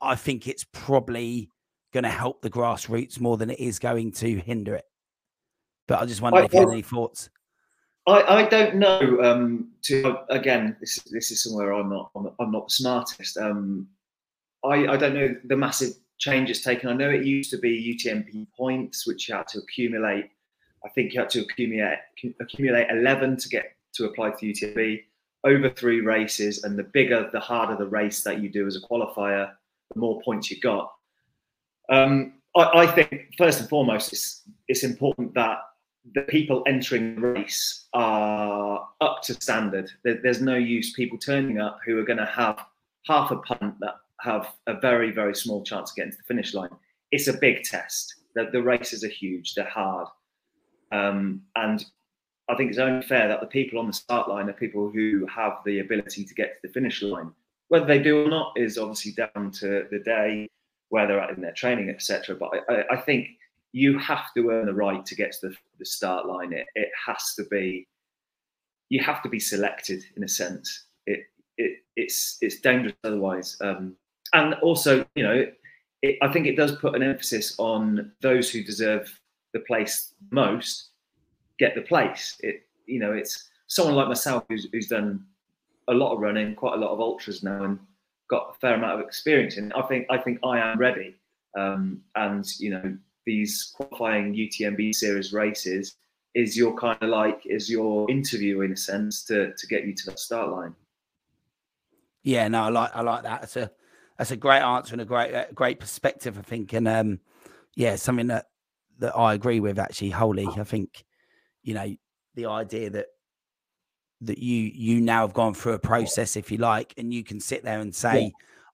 [0.00, 1.50] I think it's probably
[1.92, 4.84] going to help the grassroots more than it is going to hinder it.
[5.86, 7.30] But I just wonder I, if you have any thoughts.
[8.06, 9.20] I, I don't know.
[9.22, 13.36] Um, to again, this this is somewhere I'm not I'm, I'm not the smartest.
[13.36, 13.88] Um,
[14.64, 16.88] I I don't know the massive changes taken.
[16.88, 20.30] I know it used to be UTMB points, which you had to accumulate
[20.84, 21.98] I think you had to accumulate
[22.40, 25.02] accumulate 11 to get to apply to UTMB
[25.44, 28.80] over three races, and the bigger, the harder the race that you do as a
[28.80, 29.50] qualifier,
[29.92, 30.92] the more points you got.
[31.88, 35.58] Um, I, I, think first and foremost, it's it's important that
[36.14, 39.90] the people entering the race are up to standard.
[40.04, 42.64] There, there's no use people turning up who are going to have
[43.06, 46.54] half a punt that have a very very small chance of getting to the finish
[46.54, 46.70] line.
[47.12, 48.14] It's a big test.
[48.34, 49.54] The, the races are huge.
[49.54, 50.06] They're hard.
[50.92, 51.84] Um, and
[52.48, 55.26] I think it's only fair that the people on the start line are people who
[55.26, 57.32] have the ability to get to the finish line.
[57.68, 60.48] Whether they do or not is obviously down to the day,
[60.88, 62.34] where they're at in their training, etc.
[62.34, 63.28] But I, I, think
[63.72, 66.52] you have to earn the right to get to the, the start line.
[66.52, 67.86] It, it has to be,
[68.88, 70.86] you have to be selected in a sense.
[71.06, 71.20] It,
[71.56, 73.56] it it's it's dangerous otherwise.
[73.60, 73.94] Um,
[74.32, 75.46] and also, you know,
[76.02, 79.20] it, I think it does put an emphasis on those who deserve
[79.52, 80.90] the place most
[81.60, 82.36] get the place.
[82.40, 85.24] It you know it's someone like myself who's, who's done
[85.88, 87.78] a lot of running, quite a lot of ultras now, and
[88.28, 89.70] got a fair amount of experience in.
[89.72, 91.14] I think I think I am ready,
[91.56, 95.96] um, and you know these qualifying UTMB series races
[96.34, 99.94] is your kind of like is your interview in a sense to to get you
[99.94, 100.74] to that start line.
[102.22, 103.42] Yeah, no, I like I like that.
[103.42, 103.70] That's a
[104.20, 106.36] that's a great answer and a great uh, great perspective.
[106.36, 107.20] I think, and um,
[107.74, 108.48] yeah, something that
[108.98, 110.46] that I agree with actually wholly.
[110.46, 111.06] I think,
[111.62, 111.96] you know,
[112.34, 113.06] the idea that
[114.20, 117.40] that you you now have gone through a process, if you like, and you can
[117.40, 118.28] sit there and say, yeah.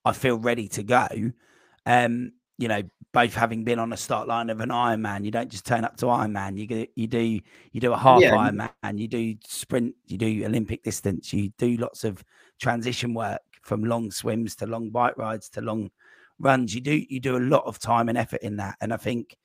[0.05, 1.07] I feel ready to go.
[1.87, 2.83] Um, you know,
[3.13, 5.97] both having been on the start line of an Ironman, you don't just turn up
[5.99, 6.59] to Ironman.
[6.59, 8.33] You get you do you do a half yeah.
[8.33, 12.25] Ironman, you do sprint, you do Olympic distance, you do lots of
[12.59, 15.91] transition work from long swims to long bike rides to long
[16.39, 16.75] runs.
[16.75, 19.37] You do you do a lot of time and effort in that, and I think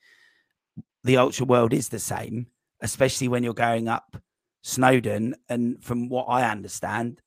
[1.04, 2.46] the ultra world is the same,
[2.80, 4.16] especially when you're going up
[4.62, 5.34] Snowdon.
[5.48, 7.20] And from what I understand,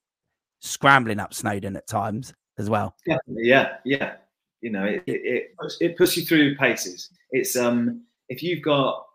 [0.62, 2.96] scrambling up Snowdon at times as well.
[3.06, 4.14] Yeah, yeah, yeah.
[4.62, 7.10] You know, it, it, it, puts you through paces.
[7.32, 9.06] It's um if you've got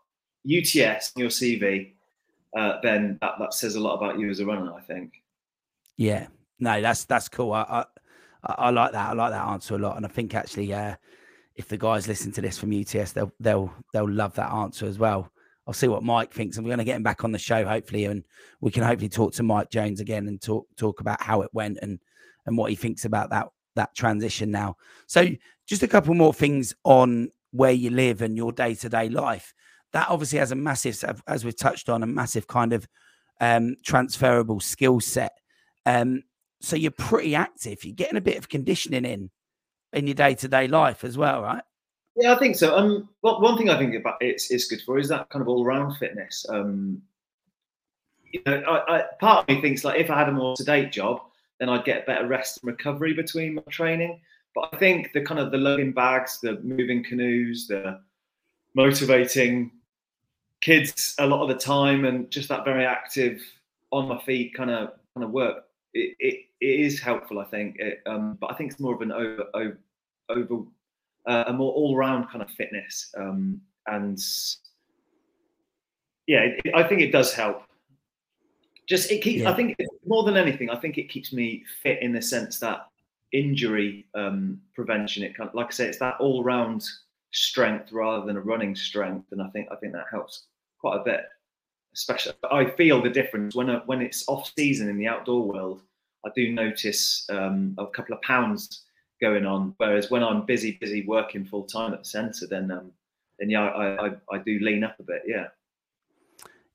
[0.45, 1.93] UTS on your CV,
[2.57, 4.73] uh, then that, that says a lot about you as a runner.
[4.73, 5.13] I think.
[5.97, 6.27] Yeah,
[6.61, 7.51] no, that's that's cool.
[7.51, 7.85] I, I
[8.43, 9.09] I like that.
[9.09, 10.95] I like that answer a lot, and I think actually, uh,
[11.55, 14.97] if the guys listen to this from UTS, they'll they'll they'll love that answer as
[14.97, 15.31] well.
[15.67, 17.65] I'll see what Mike thinks, and we're going to get him back on the show
[17.65, 18.23] hopefully, and
[18.61, 21.79] we can hopefully talk to Mike Jones again and talk talk about how it went
[21.81, 21.99] and
[22.45, 24.77] and what he thinks about that that transition now.
[25.07, 25.27] So,
[25.67, 29.53] just a couple more things on where you live and your day to day life.
[29.93, 32.87] That obviously has a massive, as we've touched on, a massive kind of
[33.41, 35.33] um, transferable skill set.
[35.85, 36.23] Um,
[36.61, 37.83] so you're pretty active.
[37.83, 39.29] You're getting a bit of conditioning in
[39.93, 41.63] in your day to day life as well, right?
[42.15, 42.75] Yeah, I think so.
[42.75, 45.47] Um, well, one thing I think about it's it's good for is that kind of
[45.47, 46.45] all round fitness.
[46.49, 47.01] Um,
[48.31, 50.91] you know, I, I, part of me thinks like if I had a more sedate
[50.91, 51.21] job,
[51.59, 54.21] then I'd get better rest and recovery between my training.
[54.53, 57.99] But I think the kind of the loading bags, the moving canoes, the
[58.75, 59.71] motivating
[60.61, 63.41] kids a lot of the time, and just that very active
[63.91, 65.63] on my feet kind of kind of work.
[65.93, 67.77] It, it, it is helpful, I think.
[67.79, 69.79] It, um, but I think it's more of an over over,
[70.29, 70.63] over
[71.27, 74.19] uh, a more all round kind of fitness, um, and
[76.27, 77.63] yeah, it, I think it does help.
[78.87, 79.41] Just it keeps.
[79.41, 79.51] Yeah.
[79.51, 79.75] I think
[80.05, 82.87] more than anything, I think it keeps me fit in the sense that
[83.31, 85.23] injury um, prevention.
[85.23, 86.83] It kind of, like I say, it's that all round
[87.31, 90.45] strength rather than a running strength, and I think I think that helps
[90.79, 91.21] quite a bit.
[91.93, 95.81] Especially, I feel the difference when when it's off season in the outdoor world.
[96.25, 98.83] I do notice um, a couple of pounds
[99.21, 99.73] going on.
[99.77, 102.91] Whereas when I'm busy, busy working full time at the centre, then um,
[103.39, 105.23] then yeah, I, I, I do lean up a bit.
[105.25, 105.47] Yeah.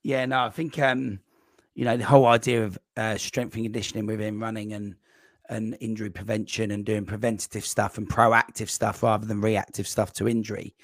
[0.02, 0.26] Yeah.
[0.26, 1.20] No, I think um,
[1.74, 4.96] you know the whole idea of uh, strength and conditioning within running and
[5.48, 10.28] and injury prevention and doing preventative stuff and proactive stuff rather than reactive stuff to
[10.28, 10.74] injury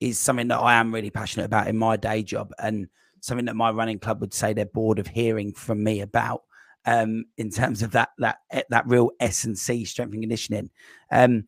[0.00, 2.88] is something that I am really passionate about in my day job and
[3.20, 6.42] something that my running club would say they're bored of hearing from me about
[6.86, 10.70] um, in terms of that that eh, that real S and C strength and conditioning.
[11.10, 11.44] Um,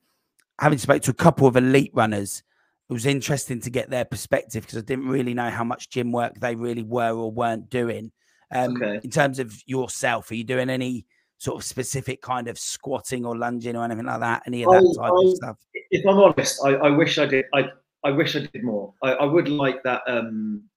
[0.58, 2.42] having spoke to a couple of elite runners,
[2.88, 6.12] it was interesting to get their perspective because I didn't really know how much gym
[6.12, 8.12] work they really were or weren't doing.
[8.52, 9.00] Um, okay.
[9.02, 11.06] In terms of yourself, are you doing any
[11.38, 14.42] sort of specific kind of squatting or lunging or anything like that?
[14.46, 15.56] Any of that I, type I, of stuff?
[15.90, 17.44] If I'm honest, I, I, wish I did.
[17.54, 17.70] I
[18.04, 18.94] I wish I did more.
[19.02, 20.02] I, would like that.
[20.06, 20.69] Um, that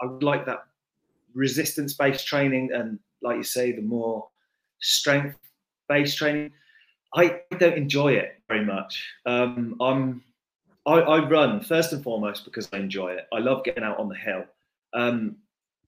[0.00, 0.64] I would like that
[1.34, 4.28] resistance based training and like you say, the more
[4.80, 5.36] strength
[5.88, 6.52] based training.
[7.14, 9.04] I don't enjoy it very much.
[9.26, 10.22] Um, I'm
[10.86, 13.26] I, I, run first and foremost because I enjoy it.
[13.32, 14.44] I love getting out on the hill.
[14.94, 15.36] Um,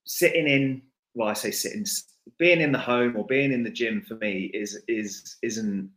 [0.04, 0.82] sitting in,
[1.14, 1.86] well, I say sitting,
[2.38, 5.90] being in the home or being in the gym for me is is isn't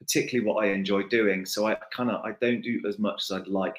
[0.00, 1.46] particularly what I enjoy doing.
[1.46, 3.76] So I kind of I don't do as much as I'd like.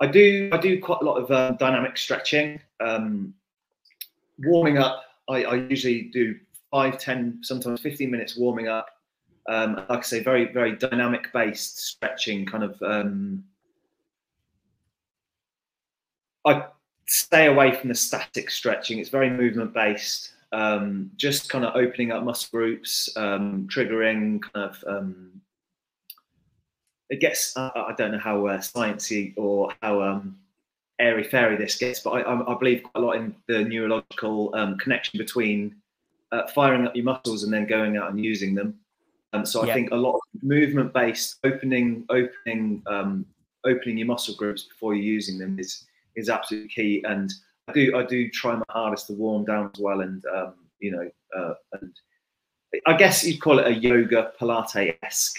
[0.00, 3.34] I do I do quite a lot of uh, dynamic stretching, um,
[4.38, 6.38] warming up I, I usually do
[6.70, 8.88] five, 10, sometimes 15 minutes warming up.
[9.48, 12.80] Um, like I say, very, very dynamic based stretching kind of.
[12.82, 13.44] Um,
[16.46, 16.66] I
[17.06, 18.98] stay away from the static stretching.
[18.98, 20.32] It's very movement based.
[20.52, 24.84] Um, just kind of opening up muscle groups, um, triggering kind of.
[27.10, 27.56] It gets.
[27.56, 30.38] Uh, I don't know how uh, sciencey or how um,
[30.98, 34.78] airy fairy this gets, but I, I, believe quite a lot in the neurological um,
[34.78, 35.76] connection between
[36.32, 38.78] uh, firing up your muscles and then going out and using them.
[39.32, 39.74] Um, so I yeah.
[39.74, 43.26] think a lot of movement based opening, opening, um,
[43.64, 45.86] opening your muscle groups before you're using them is
[46.16, 47.04] is absolutely key.
[47.06, 47.32] And
[47.68, 50.92] I do I do try my hardest to warm down as well, and um, you
[50.92, 51.92] know, uh, and
[52.86, 55.38] I guess you'd call it a yoga Pilates esque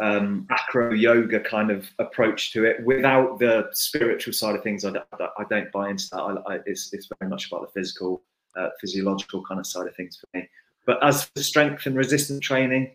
[0.00, 4.84] um, acro yoga kind of approach to it without the spiritual side of things.
[4.84, 6.20] I don't, I don't buy into that.
[6.20, 8.22] I, I, it's, it's, very much about the physical,
[8.56, 10.48] uh, physiological kind of side of things for me.
[10.86, 12.90] But as for strength and resistance training,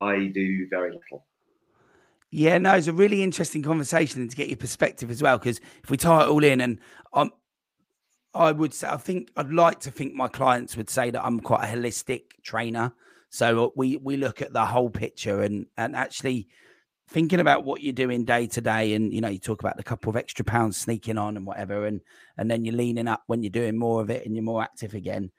[0.00, 1.24] I do very little.
[2.30, 5.38] Yeah, no, it's a really interesting conversation to get your perspective as well.
[5.38, 6.78] Because if we tie it all in, and
[7.12, 7.30] I'm,
[8.34, 11.40] I would say, I think I'd like to think my clients would say that I'm
[11.40, 12.92] quite a holistic trainer.
[13.30, 16.48] So uh, we we look at the whole picture and and actually
[17.08, 19.82] thinking about what you're doing day to day and you know you talk about the
[19.82, 22.00] couple of extra pounds sneaking on and whatever and
[22.36, 24.94] and then you're leaning up when you're doing more of it and you're more active
[24.94, 25.30] again.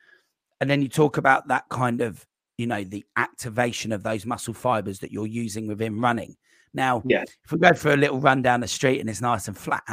[0.60, 2.26] And then you talk about that kind of
[2.58, 6.36] you know the activation of those muscle fibers that you're using within running.
[6.74, 7.24] Now yeah.
[7.44, 9.84] if we go for a little run down the street and it's nice and flat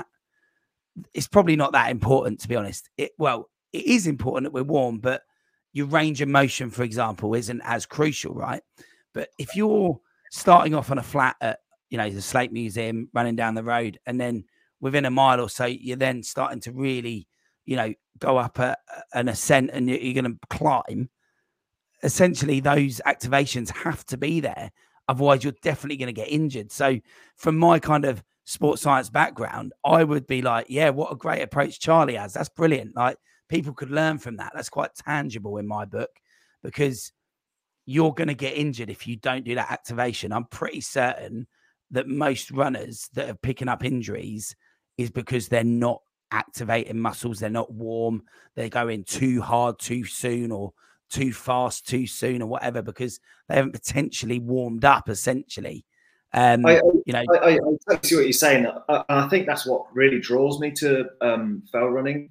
[1.14, 2.90] it's probably not that important to be honest.
[2.96, 5.22] It well it is important that we're warm but
[5.72, 8.62] your range of motion, for example, isn't as crucial, right?
[9.14, 9.98] But if you're
[10.30, 13.98] starting off on a flat at, you know, the Slate Museum, running down the road,
[14.06, 14.44] and then
[14.80, 17.26] within a mile or so, you're then starting to really,
[17.64, 18.76] you know, go up a,
[19.14, 21.08] an ascent and you're, you're going to climb.
[22.02, 24.70] Essentially, those activations have to be there.
[25.08, 26.70] Otherwise, you're definitely going to get injured.
[26.70, 26.98] So,
[27.36, 31.42] from my kind of sports science background, I would be like, yeah, what a great
[31.42, 32.34] approach Charlie has.
[32.34, 32.94] That's brilliant.
[32.94, 33.16] Like,
[33.48, 34.52] people could learn from that.
[34.54, 36.10] That's quite tangible in my book
[36.62, 37.12] because
[37.86, 40.32] you're going to get injured if you don't do that activation.
[40.32, 41.46] I'm pretty certain
[41.90, 44.54] that most runners that are picking up injuries
[44.98, 48.22] is because they're not activating muscles, they're not warm,
[48.54, 50.72] they're going too hard too soon or
[51.08, 55.86] too fast too soon or whatever because they haven't potentially warmed up essentially.
[56.34, 57.58] Um, I, you know, I, I,
[57.88, 58.66] I see what you're saying.
[58.90, 62.30] I, I think that's what really draws me to um, fell running.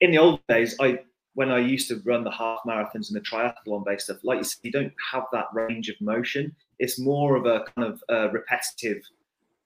[0.00, 1.00] In the old days, I
[1.34, 4.44] when I used to run the half marathons and the triathlon based stuff, like you
[4.44, 6.54] said, you don't have that range of motion.
[6.80, 9.02] It's more of a kind of repetitive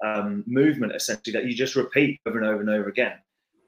[0.05, 3.15] um, movement, essentially, that you just repeat over and over and over again.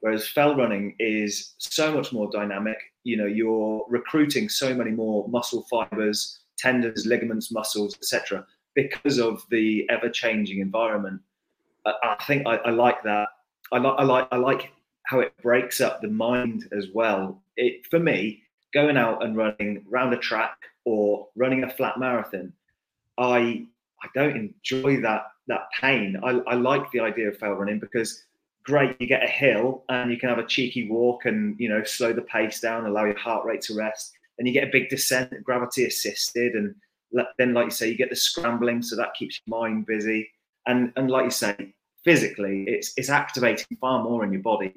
[0.01, 2.77] Whereas fell running is so much more dynamic.
[3.03, 9.41] You know, you're recruiting so many more muscle fibers, tendons, ligaments, muscles, etc., because of
[9.49, 11.21] the ever-changing environment.
[11.87, 13.29] I, I think I, I, like that.
[13.71, 14.71] I like I like I like
[15.05, 17.41] how it breaks up the mind as well.
[17.57, 22.51] It for me, going out and running round a track or running a flat marathon,
[23.17, 23.65] I
[24.03, 26.19] I don't enjoy that that pain.
[26.23, 28.23] I, I like the idea of fell running because
[28.63, 31.83] great, you get a hill and you can have a cheeky walk and you know
[31.83, 34.89] slow the pace down, allow your heart rate to rest, and you get a big
[34.89, 36.75] descent, gravity assisted, and
[37.37, 40.29] then like you say, you get the scrambling, so that keeps your mind busy,
[40.67, 44.73] and and like you say, physically, it's it's activating far more in your body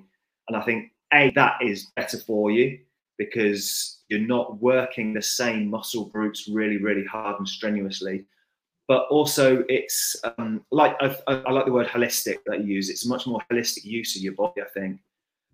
[0.49, 2.79] and I think a that is better for you
[3.19, 8.25] because you're not working the same muscle groups really, really hard and strenuously.
[8.87, 12.89] But also, it's um, like I, I, like the word holistic that you use.
[12.89, 15.01] It's a much more holistic use of your body, I think.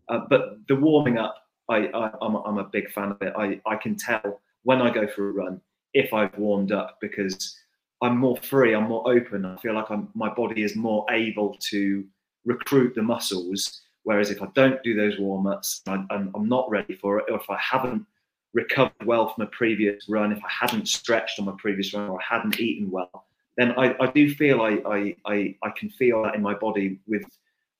[0.09, 1.35] Uh, but the warming up,
[1.69, 1.89] I,
[2.23, 3.33] am a big fan of it.
[3.37, 5.61] I, I can tell when I go for a run
[5.95, 7.57] if I've warmed up because
[8.03, 9.45] I'm more free, I'm more open.
[9.45, 12.05] I feel like I'm, my body is more able to
[12.45, 16.95] recruit the muscles Whereas if I don't do those warm ups, I'm, I'm not ready
[16.95, 18.07] for it, or if I haven't
[18.53, 22.21] recovered well from a previous run, if I hadn't stretched on my previous run, or
[22.21, 26.23] I hadn't eaten well, then I, I do feel I, I, I, I, can feel
[26.23, 27.25] that in my body with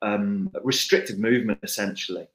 [0.03, 2.27] um, restricted movement, essentially.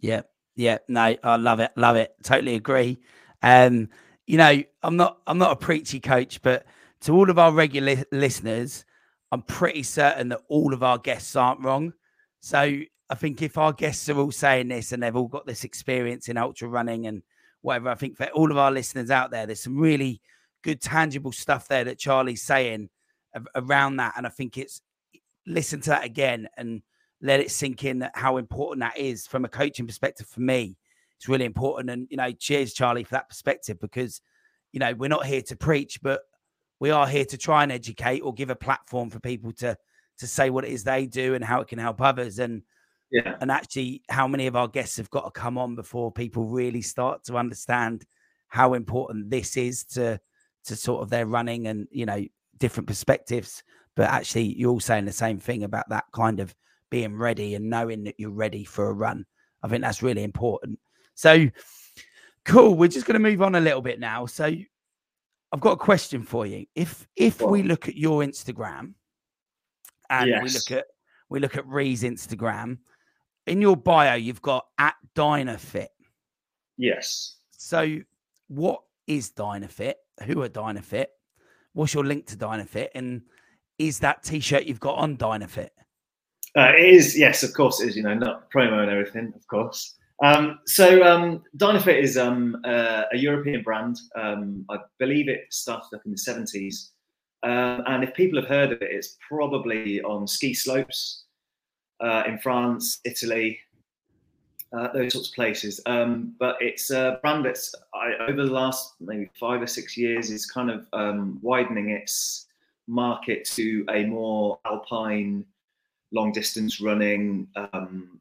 [0.00, 0.22] Yeah,
[0.56, 2.98] yeah, no, I love it, love it, totally agree.
[3.42, 3.88] Um,
[4.26, 6.66] you know, I'm not, I'm not a preachy coach, but
[7.02, 8.84] to all of our regular listeners,
[9.32, 11.92] I'm pretty certain that all of our guests aren't wrong.
[12.40, 12.58] So
[13.10, 16.28] I think if our guests are all saying this and they've all got this experience
[16.28, 17.22] in ultra running and
[17.62, 20.20] whatever, I think for all of our listeners out there, there's some really
[20.62, 22.90] good, tangible stuff there that Charlie's saying
[23.54, 24.14] around that.
[24.16, 24.80] And I think it's
[25.46, 26.82] listen to that again and
[27.20, 30.76] let it sink in that how important that is from a coaching perspective for me.
[31.16, 31.90] It's really important.
[31.90, 34.20] And, you know, cheers, Charlie, for that perspective because,
[34.72, 36.20] you know, we're not here to preach, but
[36.78, 39.76] we are here to try and educate or give a platform for people to
[40.18, 42.38] to say what it is they do and how it can help others.
[42.38, 42.62] And
[43.10, 46.44] yeah, and actually, how many of our guests have got to come on before people
[46.44, 48.04] really start to understand
[48.48, 50.20] how important this is to
[50.64, 52.24] to sort of their running and you know
[52.58, 53.62] different perspectives.
[53.96, 56.54] But actually, you're all saying the same thing about that kind of
[56.90, 59.24] being ready and knowing that you're ready for a run.
[59.62, 60.78] I think that's really important.
[61.14, 61.48] So
[62.44, 62.74] cool.
[62.74, 64.26] We're just going to move on a little bit now.
[64.26, 64.52] So
[65.52, 66.66] I've got a question for you.
[66.74, 68.94] If if we look at your Instagram,
[70.10, 70.42] and yes.
[70.42, 70.86] we look at
[71.28, 72.78] we look at Ree's Instagram.
[73.46, 75.88] In your bio, you've got at Dynafit.
[76.76, 77.36] Yes.
[77.56, 77.98] So,
[78.48, 79.94] what is Dynafit?
[80.24, 81.06] Who are Dynafit?
[81.72, 82.88] What's your link to Dynafit?
[82.94, 83.22] And
[83.78, 85.70] is that T-shirt you've got on Dynafit?
[86.56, 87.16] Uh, it is.
[87.16, 87.96] Yes, of course it is.
[87.96, 89.96] You know, not promo and everything, of course.
[90.22, 93.98] Um, so um, Dynafit is um, uh, a European brand.
[94.16, 96.90] Um, I believe it started up in the 70s.
[97.42, 101.24] Um, and if people have heard of it, it's probably on ski slopes
[102.00, 103.58] uh, in France, Italy,
[104.72, 105.80] uh, those sorts of places.
[105.86, 110.30] Um, but it's a brand that's I, over the last maybe five or six years
[110.30, 112.46] is kind of um, widening its
[112.86, 115.44] market to a more alpine,
[116.12, 118.20] long distance running um,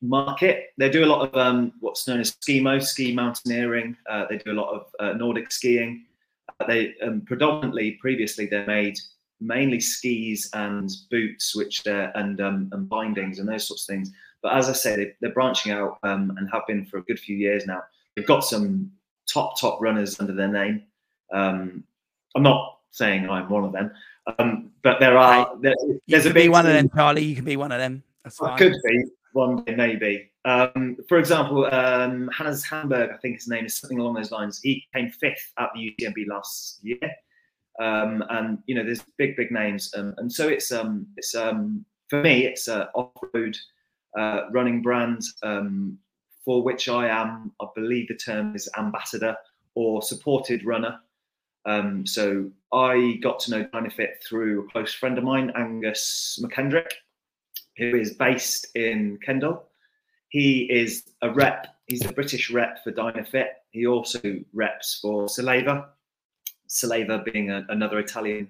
[0.00, 0.72] market.
[0.78, 3.96] They do a lot of um, what's known as ski mountaineering.
[4.08, 6.06] Uh, they do a lot of uh, Nordic skiing
[6.66, 8.98] they um, predominantly previously they made
[9.40, 14.10] mainly skis and boots, which and um, and bindings and those sorts of things.
[14.42, 17.18] But as I say, they, are branching out um, and have been for a good
[17.18, 17.82] few years now.
[18.14, 18.90] They've got some
[19.26, 20.82] top top runners under their name.
[21.32, 21.84] Um,
[22.36, 23.90] I'm not saying I'm one of them,
[24.38, 25.74] Um, but there are there,
[26.06, 27.24] there's a big one of them, Charlie.
[27.24, 28.02] You can be one of them.
[28.22, 28.52] That's fine.
[28.52, 30.30] I could be one day, maybe.
[30.44, 34.60] Um, for example, um, Hannes Hamburg, I think his name is something along those lines.
[34.62, 36.98] He came fifth at the UTMB last year,
[37.80, 41.84] um, and you know, there's big, big names, um, and so it's um, it's um,
[42.08, 43.56] for me, it's an off-road
[44.18, 45.98] uh, running brand um,
[46.44, 49.34] for which I am, I believe the term is ambassador
[49.74, 51.00] or supported runner.
[52.04, 56.90] So I got to know Dynafit through a close friend of mine, Angus McKendrick,
[57.78, 59.64] who is based in Kendal.
[60.34, 61.68] He is a rep.
[61.86, 63.50] He's a British rep for Dynafit.
[63.70, 64.20] He also
[64.52, 65.86] reps for Salewa.
[66.68, 68.48] Salewa being a, another Italian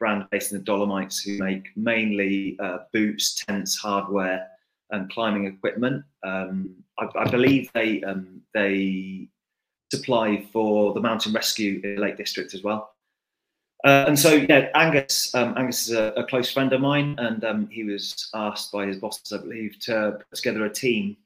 [0.00, 4.48] brand based in the Dolomites who make mainly uh, boots, tents, hardware,
[4.90, 6.02] and climbing equipment.
[6.24, 9.28] Um, I, I, believe they um, they
[9.92, 12.91] supply for the mountain rescue in the Lake District as well.
[13.84, 17.44] Uh, and so, yeah, Angus, um, Angus is a, a, close friend of mine, and
[17.44, 21.16] um, he was asked by his bosses, I believe, to put together a team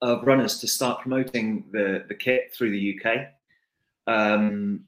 [0.00, 3.26] of runners to start promoting the, the kit through the UK.
[4.06, 4.84] Um,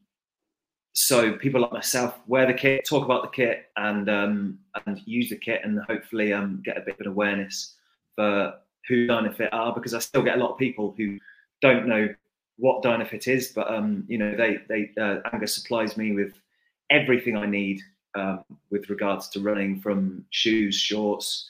[0.94, 5.30] so people like myself wear the kit, talk about the kit, and um, and use
[5.30, 7.74] the kit, and hopefully um, get a bit of an awareness
[8.14, 8.54] for
[8.88, 11.18] who Dynafit are, because I still get a lot of people who
[11.60, 12.14] don't know
[12.58, 16.32] what Dynafit is, but um, you know, they they uh, Angus supplies me with
[16.90, 17.80] everything I need
[18.14, 21.48] um, with regards to running, from shoes, shorts,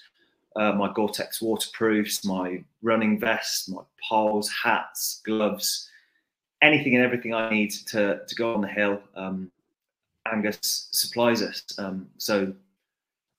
[0.57, 5.89] uh, my Gore-Tex waterproofs, my running vest, my poles, hats, gloves,
[6.63, 9.01] anything and everything I need to to go on the hill.
[9.15, 9.51] Um,
[10.33, 11.63] Angus supplies us.
[11.79, 12.53] Um, so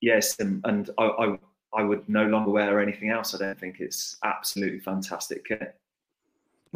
[0.01, 1.39] yes, and, and I, I
[1.73, 3.35] I would no longer wear anything else.
[3.35, 5.75] I don't think it's absolutely fantastic kit.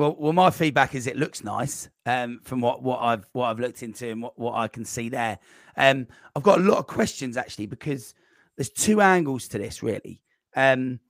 [0.01, 3.59] Well, well, my feedback is it looks nice um, from what, what I've what I've
[3.59, 5.37] looked into and what, what I can see there.
[5.77, 8.15] Um, I've got a lot of questions actually because
[8.57, 10.19] there's two angles to this really.
[10.55, 11.01] Um,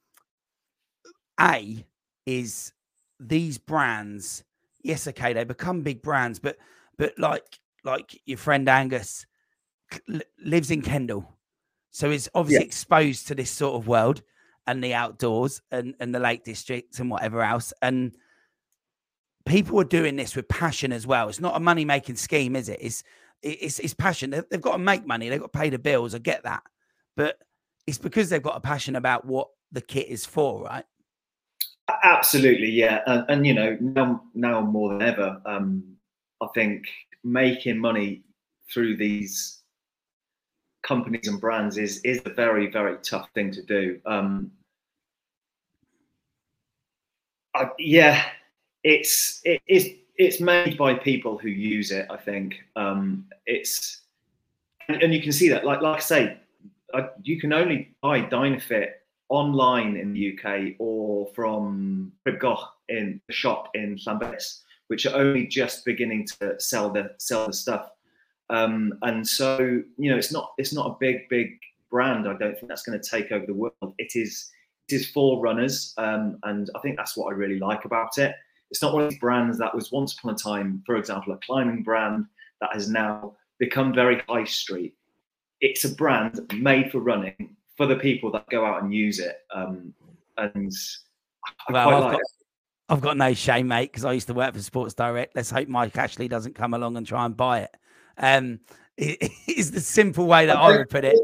[1.40, 1.86] a
[2.26, 2.74] is
[3.18, 4.44] these brands,
[4.84, 6.58] yes, okay, they become big brands, but
[6.98, 9.26] but like like your friend Angus
[10.44, 11.38] lives in Kendal,
[11.92, 12.68] so he's obviously yeah.
[12.68, 14.22] exposed to this sort of world
[14.68, 18.18] and the outdoors and and the Lake District and whatever else and
[19.52, 21.28] people are doing this with passion as well.
[21.28, 22.80] It's not a money making scheme, is it?
[22.82, 23.04] It's
[23.44, 24.30] it's, it's passion.
[24.30, 25.28] They've got to make money.
[25.28, 26.16] They've got to pay the bills.
[26.16, 26.64] I get that,
[27.18, 27.38] but
[27.88, 30.86] it's because they've got a passion about what the kit is for, right?
[32.04, 33.02] Absolutely, yeah.
[33.08, 35.84] And, and you know, now now more than ever, um,
[36.42, 36.86] I think
[37.24, 38.24] making money
[38.72, 39.64] through these
[40.84, 44.00] companies and brands is is a very very tough thing to do.
[44.06, 44.52] Um,
[47.54, 48.24] I, yeah,
[48.84, 52.08] it's it is it's made by people who use it.
[52.10, 54.02] I think um, it's
[54.88, 55.66] and, and, you can see that.
[55.66, 56.38] Like like I say,
[56.94, 58.90] I, you can only buy Dynafit
[59.30, 62.44] online in the UK or from Crib
[62.90, 67.54] in the shop in Llanberis, which are only just beginning to sell the sell the
[67.54, 67.90] stuff.
[68.50, 71.58] Um, and so you know, it's not it's not a big big
[71.90, 72.28] brand.
[72.28, 73.94] I don't think that's going to take over the world.
[73.98, 74.52] It is
[74.90, 78.36] it is for runners, um, and I think that's what I really like about it.
[78.72, 81.38] It's not one of these brands that was once upon a time, for example, a
[81.38, 82.26] climbing brand
[82.62, 84.96] that has now become very high street.
[85.60, 89.40] It's a brand made for running for the people that go out and use it.
[89.54, 89.94] Um,
[90.38, 90.72] and
[91.68, 92.22] I well, I've, like got,
[92.90, 95.36] I've got no shame, mate, because I used to work for Sports Direct.
[95.36, 97.78] Let's hope Mike Ashley doesn't come along and try and buy it.
[98.18, 98.62] Um,
[98.98, 101.18] it is the simple way that I, I would put it.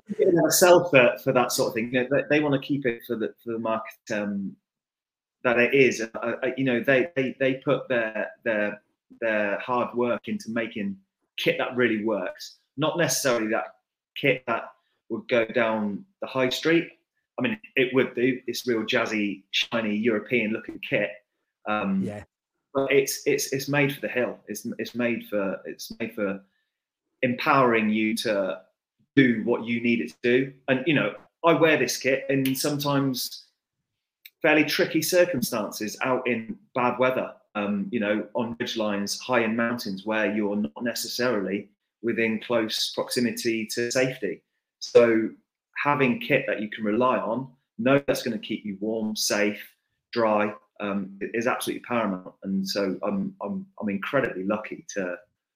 [0.50, 1.93] Sell for, for that sort of thing.
[1.93, 4.56] You know, they, they, want to keep it for the for the market um,
[5.43, 6.01] that it is.
[6.01, 8.81] Uh, you know, they, they they put their their
[9.21, 10.97] their hard work into making
[11.38, 12.57] kit that really works.
[12.77, 13.75] Not necessarily that
[14.15, 14.71] kit that
[15.09, 16.89] would go down the high street.
[17.39, 18.39] I mean, it would do.
[18.47, 21.11] It's real jazzy, shiny European looking kit.
[21.67, 22.23] Um, yeah.
[22.73, 24.38] But it's it's it's made for the hill.
[24.47, 26.41] It's it's made for it's made for
[27.21, 28.61] empowering you to
[29.15, 30.53] do what you need it to do.
[30.67, 31.15] And you know,
[31.45, 33.47] I wear this kit, and sometimes
[34.41, 39.55] fairly tricky circumstances out in bad weather, um, you know, on ridge lines, high in
[39.55, 41.69] mountains where you're not necessarily
[42.03, 44.43] within close proximity to safety.
[44.79, 45.29] So
[45.83, 49.61] having kit that you can rely on, know that's going to keep you warm, safe,
[50.11, 52.33] dry, um, is absolutely paramount.
[52.43, 55.15] And so I'm, I'm, I'm incredibly lucky to,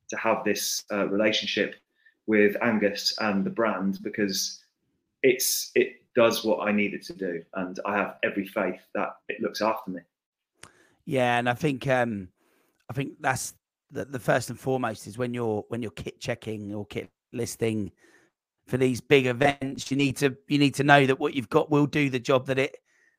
[0.09, 1.75] to have this uh, relationship
[2.25, 4.63] with Angus and the brand because
[5.23, 9.09] it's, it, does what I need it to do, and I have every faith that
[9.29, 10.01] it looks after me.
[11.05, 12.29] Yeah, and I think um,
[12.89, 13.53] I think that's
[13.91, 17.91] the, the first and foremost is when you're when you're kit checking or kit listing
[18.67, 21.69] for these big events, you need to you need to know that what you've got
[21.69, 22.77] will do the job that it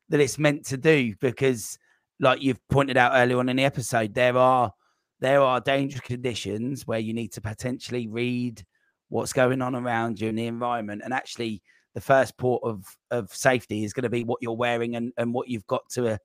[0.09, 1.15] that it's meant to do.
[1.21, 1.79] Because,
[2.21, 4.73] like you've pointed out earlier on in the episode, there are
[5.21, 8.65] there are dangerous conditions where you need to potentially read
[9.09, 11.63] what's going on around you in the environment, and actually,
[11.95, 15.33] the first port of of safety is going to be what you're wearing and and
[15.33, 16.17] what you've got to uh,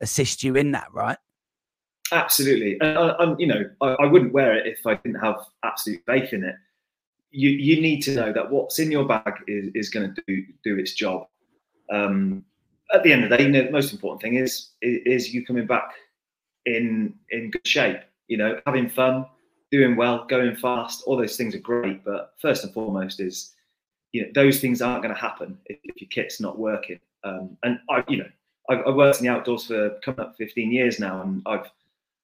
[0.00, 1.18] assist you in that, right?
[2.10, 5.36] Absolutely, and I, uh, you know, I, I, wouldn't wear it if I didn't have
[5.64, 6.56] absolute faith in it.
[7.30, 10.44] You you need to know that what's in your bag is, is going to do
[10.62, 11.26] do its job.
[11.90, 12.44] Um,
[12.92, 15.34] at the end of the day, you know, the most important thing is, is is
[15.34, 15.92] you coming back
[16.66, 18.00] in in good shape.
[18.28, 19.26] You know, having fun,
[19.70, 21.02] doing well, going fast.
[21.06, 23.51] All those things are great, but first and foremost is
[24.12, 27.00] you know those things aren't going to happen if, if, your kit's not working.
[27.24, 28.28] Um, and I, you know,
[28.68, 31.70] I've, I've worked in the outdoors for coming up 15 years now, and I've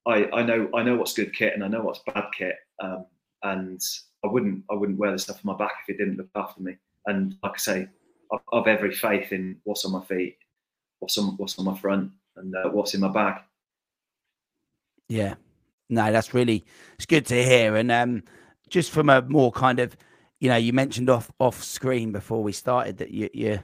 [0.06, 3.06] I, I know I know what's good kit and I know what's bad kit, um,
[3.42, 3.80] and
[4.24, 6.62] I wouldn't I wouldn't wear the stuff on my back if it didn't look after
[6.62, 6.76] me.
[7.06, 7.88] And like I say,
[8.32, 10.38] I've, I've every faith in what's on my feet,
[11.00, 13.40] what's on what's on my front, and uh, what's in my bag.
[15.08, 15.34] Yeah,
[15.88, 16.64] no, that's really
[16.94, 17.76] it's good to hear.
[17.76, 18.22] And um,
[18.68, 19.96] just from a more kind of,
[20.40, 23.60] you know, you mentioned off off screen before we started that you you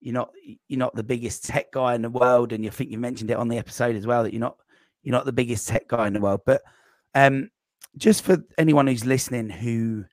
[0.00, 0.30] you're not
[0.68, 3.36] you're not the biggest tech guy in the world, and you think you mentioned it
[3.36, 4.56] on the episode as well that you're not
[5.02, 6.62] you're not the biggest tech guy in the world, but
[7.14, 7.50] um,
[7.96, 10.04] just for anyone who's listening who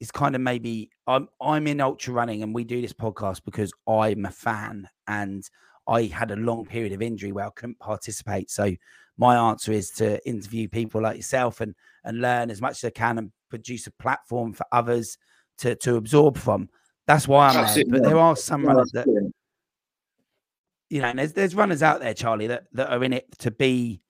[0.00, 3.72] is kind of maybe I'm I'm in ultra running and we do this podcast because
[3.88, 5.48] I'm a fan and
[5.88, 8.50] I had a long period of injury where I couldn't participate.
[8.50, 8.74] So
[9.16, 11.74] my answer is to interview people like yourself and
[12.04, 15.18] and learn as much as I can and produce a platform for others
[15.58, 16.68] to to absorb from.
[17.06, 17.84] That's why I'm there.
[17.88, 19.06] But there are some runners that
[20.88, 23.50] you know, and there's there's runners out there, Charlie, that that are in it to
[23.50, 24.00] be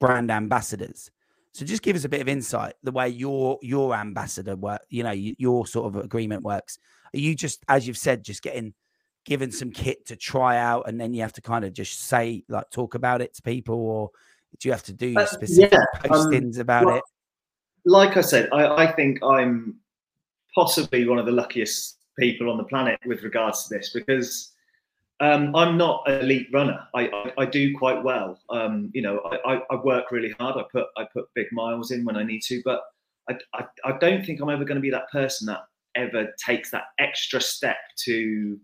[0.00, 1.10] brand ambassadors.
[1.52, 5.02] So just give us a bit of insight the way your your ambassador work, you
[5.02, 6.78] know, your sort of agreement works.
[7.14, 8.72] Are you just, as you've said, just getting
[9.24, 12.42] given some kit to try out, and then you have to kind of just say,
[12.48, 14.10] like, talk about it to people, or
[14.58, 17.02] do you have to do uh, specific yeah, um, postings um, about well, it?
[17.84, 19.76] Like I said, I, I think I'm
[20.54, 24.52] possibly one of the luckiest people on the planet with regards to this because
[25.20, 26.80] um, I'm not an elite runner.
[26.94, 28.38] I, I, I do quite well.
[28.50, 30.56] Um, you know, I, I, work really hard.
[30.56, 32.82] I put I put big miles in when I need to, but
[33.30, 35.60] I, I, I don't think I'm ever going to be that person that
[35.94, 38.58] ever takes that extra step to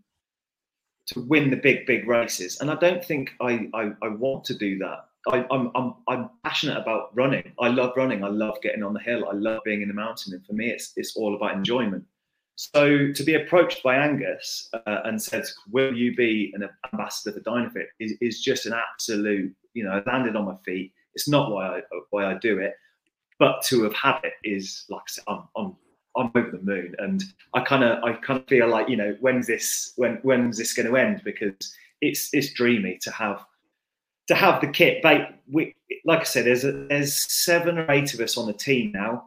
[1.08, 2.60] to win the big big races.
[2.60, 5.04] And I don't think I I, I want to do that.
[5.28, 7.52] I, I'm, I'm I'm passionate about running.
[7.60, 8.24] I love running.
[8.24, 9.28] I love getting on the hill.
[9.30, 10.34] I love being in the mountain.
[10.34, 12.04] And for me, it's it's all about enjoyment.
[12.56, 17.44] So to be approached by Angus uh, and said, "Will you be an ambassador for
[17.44, 20.92] Dynafit?" is, is just an absolute, you know, landed on my feet.
[21.14, 22.74] It's not why I why I do it,
[23.38, 25.76] but to have had it is like I said, I'm, I'm
[26.16, 27.22] I'm over the moon, and
[27.54, 30.72] I kind of I kind of feel like you know when's this when when's this
[30.72, 31.54] going to end because
[32.00, 33.44] it's it's dreamy to have
[34.28, 35.02] to have the kit.
[35.02, 35.74] But we,
[36.04, 39.26] like I said, there's a, there's seven or eight of us on the team now,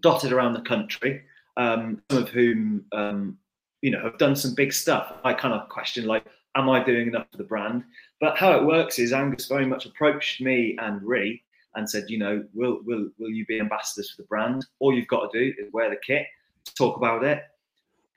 [0.00, 1.22] dotted around the country
[1.58, 3.36] um, some of whom um,
[3.82, 5.12] you know have done some big stuff.
[5.24, 6.24] I kind of question like,
[6.54, 7.84] am I doing enough for the brand?
[8.20, 11.42] But how it works is Angus very much approached me and Ree
[11.74, 14.64] and said, you know, will will will you be ambassadors for the brand?
[14.78, 16.26] All you've got to do is wear the kit,
[16.76, 17.42] talk about it,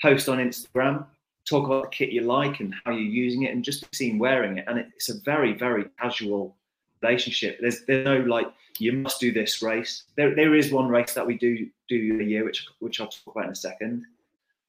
[0.01, 1.05] post on Instagram,
[1.45, 4.57] talk about the kit you like and how you're using it, and just seen wearing
[4.57, 4.65] it.
[4.67, 6.55] And it's a very very casual
[7.01, 7.59] relationship.
[7.61, 8.47] There's there's no like
[8.79, 10.03] you must do this race.
[10.15, 13.35] There there is one race that we do do a year, which which I'll talk
[13.35, 14.05] about in a second.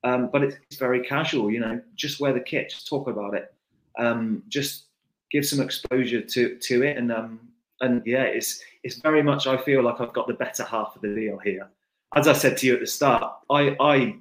[0.05, 1.81] Um, but it's, it's, very casual, you know.
[1.95, 3.55] Just wear the kit, just talk about it,
[4.01, 4.87] um, just
[5.31, 7.41] give some exposure to to it, and um,
[7.81, 9.47] and yeah, it's it's very much.
[9.47, 11.69] I feel like I've got the better half of the deal here.
[12.15, 14.17] As I said to you at the start, I I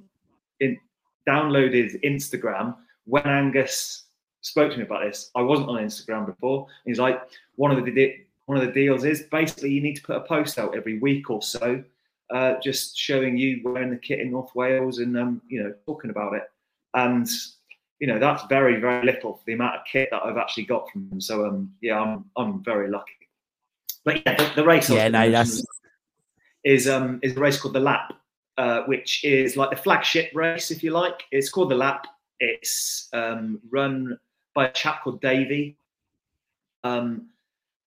[0.60, 0.78] in,
[1.26, 4.04] downloaded Instagram when Angus
[4.40, 5.30] spoke to me about this.
[5.34, 6.66] I wasn't on Instagram before.
[6.84, 7.22] He's like,
[7.56, 8.16] one of the
[8.46, 11.30] one of the deals is basically you need to put a post out every week
[11.30, 11.82] or so,
[12.34, 16.10] uh, just showing you wearing the kit in North Wales and um, you know talking
[16.10, 16.44] about it.
[16.94, 17.28] And
[18.00, 20.90] you know that's very very little for the amount of kit that I've actually got
[20.90, 21.20] from them.
[21.20, 23.12] So um, yeah, I'm I'm very lucky.
[24.04, 25.64] But yeah, the, the race yeah, no, that's...
[26.64, 28.12] is um is a race called the Lap,
[28.58, 31.24] uh, which is like the flagship race, if you like.
[31.30, 32.06] It's called the Lap.
[32.40, 34.18] It's um, run
[34.54, 35.76] by a chap called Davey.
[36.84, 37.28] Um,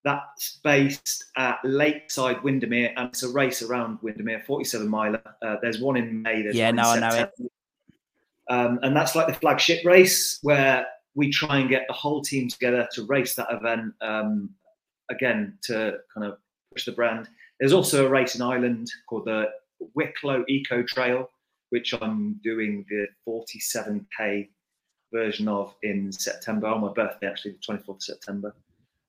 [0.03, 5.21] that's based at Lakeside Windermere, and it's a race around Windermere, 47 miler.
[5.41, 6.43] Uh, there's one in May.
[6.43, 7.51] There's yeah, no, I know it.
[8.47, 10.85] Um, and that's like the flagship race where
[11.15, 13.93] we try and get the whole team together to race that event.
[14.01, 14.51] Um,
[15.09, 16.37] again, to kind of
[16.71, 17.27] push the brand.
[17.59, 19.49] There's also a race in Ireland called the
[19.93, 21.29] Wicklow Eco Trail,
[21.69, 24.49] which I'm doing the 47k
[25.11, 28.55] version of in September on my birthday, actually, the 24th of September.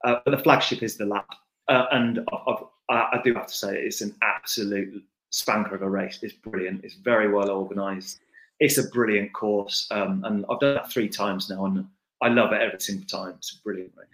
[0.04, 1.28] Uh, but the flagship is the lap,
[1.68, 6.20] uh, and I've, i do have to say it's an absolute spanker of a race.
[6.22, 6.84] It's brilliant.
[6.84, 8.20] It's very well organised.
[8.60, 11.86] It's a brilliant course, um, and I've done that three times now, and
[12.22, 13.34] I love it every single time.
[13.38, 14.08] It's a brilliant race.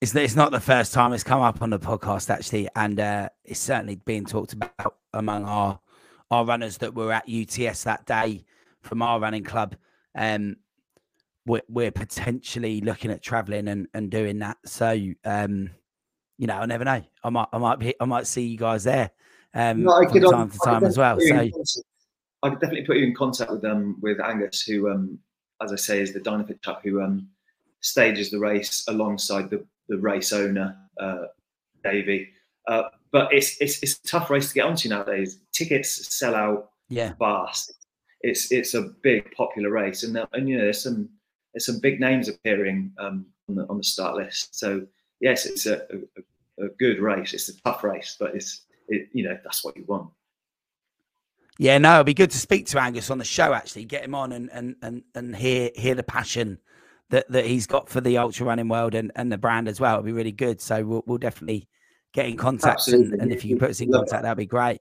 [0.00, 3.28] It's, it's not the first time it's come up on the podcast actually, and uh,
[3.44, 5.78] it's certainly being talked about among our
[6.30, 8.44] our runners that were at UTS that day
[8.80, 9.76] from our running club.
[10.14, 10.56] Um,
[11.44, 14.56] we're, we're potentially looking at traveling and, and doing that.
[14.64, 15.70] So, um,
[16.38, 17.02] you know, I never know.
[17.22, 19.10] I might, I might be, I might see you guys there
[19.54, 21.18] um, no, from time to time as well.
[21.20, 21.84] So,
[22.42, 25.18] I could definitely put you in contact with um with Angus, who um,
[25.62, 27.28] as I say, is the Dynafit chap who um
[27.80, 31.26] stages the race alongside the the race owner, uh,
[31.84, 32.30] Davey.
[32.66, 35.38] Uh, but it's, it's it's a tough race to get onto nowadays.
[35.52, 37.12] Tickets sell out yeah.
[37.18, 37.74] fast.
[38.22, 41.08] It's it's a big popular race, and and you know there's some
[41.52, 44.58] there's some big names appearing um, on the on the start list.
[44.58, 44.86] So
[45.20, 45.82] yes, it's a,
[46.58, 47.34] a, a good race.
[47.34, 50.10] It's a tough race, but it's it, you know that's what you want.
[51.58, 53.52] Yeah, no, it'd be good to speak to Angus on the show.
[53.52, 56.58] Actually, get him on and and and and hear hear the passion
[57.10, 59.94] that that he's got for the ultra running world and and the brand as well.
[59.94, 60.60] It'd be really good.
[60.62, 61.68] So we'll we'll definitely
[62.12, 64.80] get in contact, and, and, if you can put us in contact, that'd be great.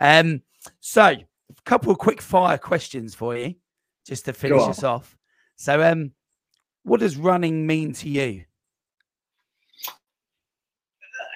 [0.00, 0.42] Um,
[0.80, 3.54] so a couple of quick fire questions for you,
[4.06, 5.16] just to finish us off.
[5.56, 6.12] So, um,
[6.82, 8.44] what does running mean to you?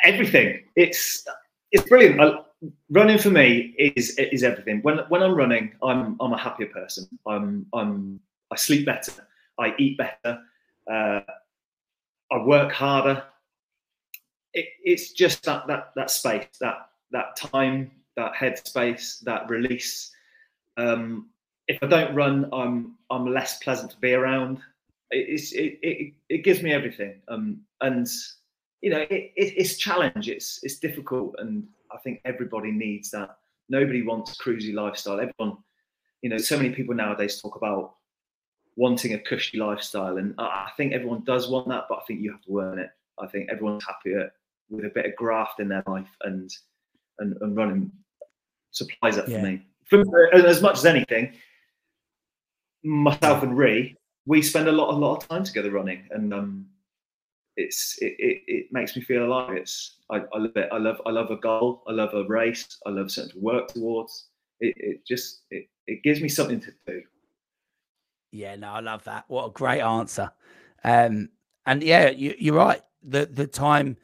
[0.05, 0.65] Everything.
[0.77, 1.27] It's
[1.73, 2.21] it's brilliant.
[2.21, 2.41] I,
[2.91, 4.81] running for me is is everything.
[4.83, 7.07] When when I'm running, I'm I'm a happier person.
[7.27, 8.21] I'm I'm
[8.51, 9.13] I sleep better.
[9.59, 10.41] I eat better.
[10.91, 11.21] Uh,
[12.31, 13.25] I work harder.
[14.55, 20.11] It, it's just that that that space, that that time, that headspace, that release.
[20.77, 21.29] Um,
[21.69, 24.61] if I don't run, I'm I'm less pleasant to be around.
[25.11, 27.21] It's it it, it gives me everything.
[27.29, 28.07] Um, and
[28.81, 30.29] you know, it, it, it's challenge.
[30.29, 33.39] It's it's difficult, and I think everybody needs that.
[33.69, 35.21] Nobody wants cruisy lifestyle.
[35.21, 35.59] Everyone,
[36.23, 37.95] you know, so many people nowadays talk about
[38.77, 42.33] wanting a cushy lifestyle, and I think everyone does want that, but I think you
[42.33, 42.91] have to earn it.
[43.19, 44.31] I think everyone's happier
[44.71, 46.51] with a bit of graft in their life, and
[47.19, 47.91] and, and running
[48.71, 49.39] supplies up yeah.
[49.39, 49.63] for me.
[49.89, 51.35] For, as much as anything,
[52.83, 53.97] myself and Ree,
[54.27, 56.67] we spend a lot, a lot of time together running, and um,
[57.57, 59.57] it's it, it, it, makes me feel alive.
[59.57, 60.69] It's I, I love it.
[60.73, 61.83] I love I love a goal.
[61.87, 62.79] I love a race.
[62.87, 64.27] I love something to work towards.
[64.61, 67.03] It, it just it, it gives me something to do.
[68.33, 69.25] Yeah, no, I love that.
[69.29, 70.31] What a great answer.
[70.83, 71.29] Um,
[71.67, 72.83] and yeah, you, you're right.
[73.03, 73.97] The the time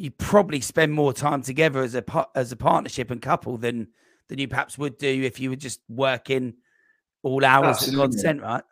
[0.00, 3.86] you probably spend more time together as a as a partnership and couple than
[4.28, 6.54] than you perhaps would do if you were just working
[7.22, 8.04] all hours Absolutely.
[8.04, 8.64] at God sent, right?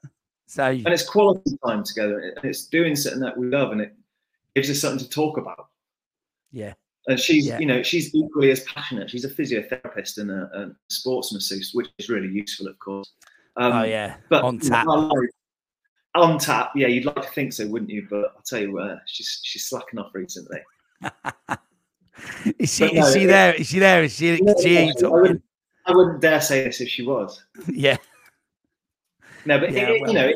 [0.47, 3.95] So and it's quality time together, and it's doing something that we love, and it
[4.55, 5.69] gives us something to talk about.
[6.51, 6.73] Yeah.
[7.09, 7.59] And she's, yeah.
[7.59, 9.11] you know, she's equally as passionate.
[9.11, 13.13] She's a physiotherapist and a, a sports masseuse, which is really useful, of course.
[13.57, 14.87] Um, oh yeah, but on tap.
[16.15, 18.07] On tap, yeah, you'd like to think so, wouldn't you?
[18.09, 20.61] But I'll tell you what, she's she's slacking off recently.
[22.59, 22.93] is she?
[22.93, 23.55] No, is she there?
[23.55, 24.03] Is she there?
[24.05, 24.37] Is she?
[24.63, 25.43] She ain't I, wouldn't,
[25.87, 27.45] I wouldn't dare say this if she was.
[27.69, 27.97] yeah.
[29.47, 30.33] No, but yeah, it, well, you know,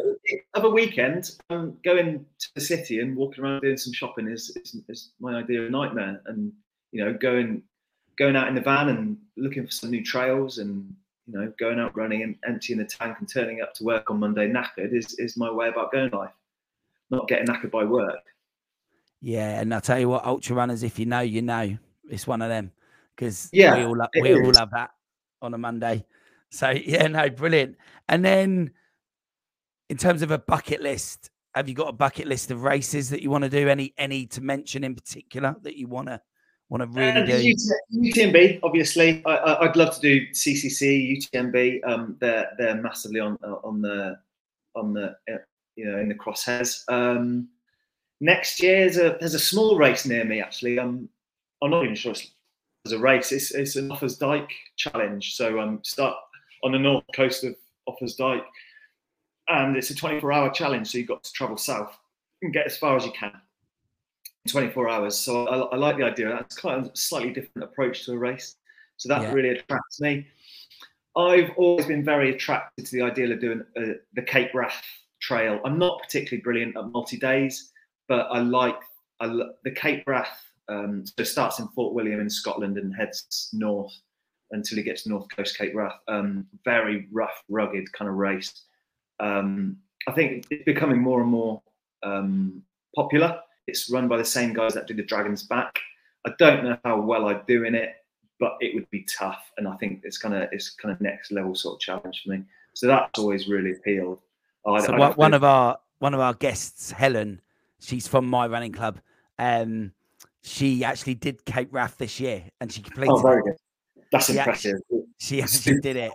[0.54, 4.56] of a weekend, um, going to the city and walking around doing some shopping is,
[4.56, 6.22] is, is my idea of nightmare.
[6.26, 6.52] And
[6.92, 7.62] you know, going
[8.16, 10.94] going out in the van and looking for some new trails and
[11.26, 14.20] you know, going out running and emptying the tank and turning up to work on
[14.20, 16.32] Monday knackered is is my way about going life.
[17.10, 18.24] Not getting knackered by work.
[19.22, 21.78] Yeah, and I tell you what, ultra runners, if you know, you know,
[22.10, 22.72] it's one of them
[23.14, 24.90] because yeah, we all love, we all love that
[25.40, 26.04] on a Monday.
[26.50, 27.76] So yeah, no, brilliant.
[28.08, 28.72] And then
[29.88, 33.22] in terms of a bucket list, have you got a bucket list of races that
[33.22, 33.68] you want to do?
[33.68, 36.20] Any any to mention in particular that you want to
[36.68, 37.54] want to really uh, do?
[37.94, 39.22] UTMB, obviously.
[39.24, 41.80] I, would love to do CCC, UTMB.
[41.86, 44.18] Um, they're they're massively on uh, on the
[44.74, 45.38] on the uh,
[45.76, 46.82] you know in the crosshairs.
[46.90, 47.48] Um,
[48.22, 50.78] next year there's a there's a small race near me actually.
[50.78, 51.08] I'm
[51.62, 53.32] I'm not even sure it's a race.
[53.32, 55.34] It's it's an Offa's Dyke challenge.
[55.34, 56.16] So um start
[56.64, 57.54] on the north coast of
[57.88, 58.44] Offa's Dyke
[59.48, 60.90] and it's a 24 hour challenge.
[60.90, 61.98] So you've got to travel south
[62.40, 63.32] and get as far as you can
[64.44, 65.18] in 24 hours.
[65.18, 66.28] So I, I like the idea.
[66.28, 68.56] That's quite a slightly different approach to a race.
[68.96, 69.32] So that yeah.
[69.32, 70.26] really attracts me.
[71.16, 74.82] I've always been very attracted to the idea of doing uh, the Cape Wrath
[75.20, 75.60] Trail.
[75.64, 77.71] I'm not particularly brilliant at multi days,
[78.09, 78.80] but I like
[79.20, 79.26] I
[79.64, 80.42] the Cape Wrath.
[80.68, 83.92] Um, so it starts in Fort William in Scotland and heads north
[84.53, 85.98] until he gets to North Coast Cape Wrath.
[86.09, 88.64] Um, very rough, rugged kind of race.
[89.20, 89.76] Um,
[90.07, 91.62] I think it's becoming more and more
[92.03, 92.62] um,
[92.94, 93.40] popular.
[93.66, 95.78] It's run by the same guys that do the Dragon's Back.
[96.26, 97.94] I don't know how well I'd do in it,
[98.38, 101.32] but it would be tough, and I think it's kind of it's kind of next
[101.32, 102.42] level sort of challenge for me.
[102.74, 104.20] So that's always really appealed.
[104.66, 107.40] I'd, so I'd one of our one of our guests, Helen,
[107.83, 109.01] she's from my running club.
[109.39, 109.93] Um,
[110.43, 113.12] she actually did Cape Wrath this year, and she completed.
[113.12, 113.57] Oh, very good.
[114.11, 114.76] That's she impressive.
[114.76, 116.12] Actually, she actually did it.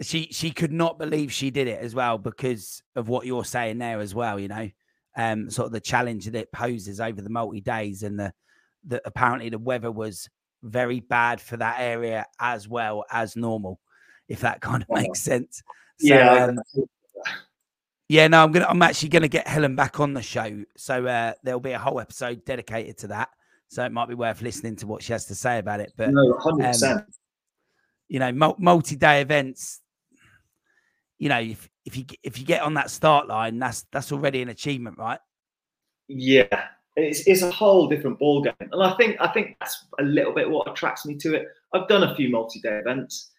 [0.00, 3.78] She she could not believe she did it as well because of what you're saying
[3.78, 4.38] there as well.
[4.38, 4.70] You know,
[5.16, 8.32] um, sort of the challenge that it poses over the multi days, and the
[8.86, 10.28] that apparently the weather was
[10.62, 13.80] very bad for that area as well as normal,
[14.28, 15.62] if that kind of makes sense.
[15.98, 16.44] So, yeah.
[16.44, 16.60] Um,
[18.08, 18.66] yeah, no, I'm gonna.
[18.66, 22.00] I'm actually gonna get Helen back on the show, so uh, there'll be a whole
[22.00, 23.28] episode dedicated to that.
[23.68, 25.92] So it might be worth listening to what she has to say about it.
[25.96, 27.04] But no, hundred um, percent.
[28.08, 29.80] You know, multi-day events.
[31.18, 34.40] You know, if if you if you get on that start line, that's that's already
[34.40, 35.18] an achievement, right?
[36.06, 36.64] Yeah,
[36.96, 40.32] it's, it's a whole different ball game, and I think I think that's a little
[40.32, 41.48] bit what attracts me to it.
[41.74, 43.32] I've done a few multi-day events,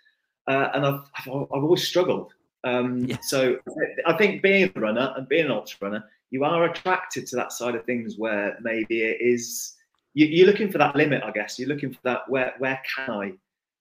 [0.47, 2.33] uh, and I've, I've always struggled.
[2.63, 3.09] Um.
[3.21, 3.57] So
[4.05, 7.51] I think being a runner and being an ultra runner, you are attracted to that
[7.51, 9.75] side of things where maybe it is
[10.13, 11.23] you, are looking for that limit.
[11.23, 13.33] I guess you're looking for that where where can I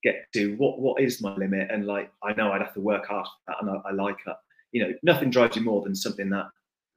[0.03, 0.55] get to?
[0.55, 1.69] What what is my limit?
[1.71, 4.17] And like I know I'd have to work hard for that, and I, I like
[4.25, 4.35] it.
[4.71, 6.47] You know, nothing drives you more than something that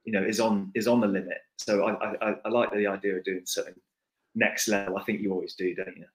[0.05, 1.39] you know is on is on the limit.
[1.59, 3.74] So I, I, I like the idea of doing something
[4.35, 4.99] next level.
[4.99, 6.07] I think you always do, don't you?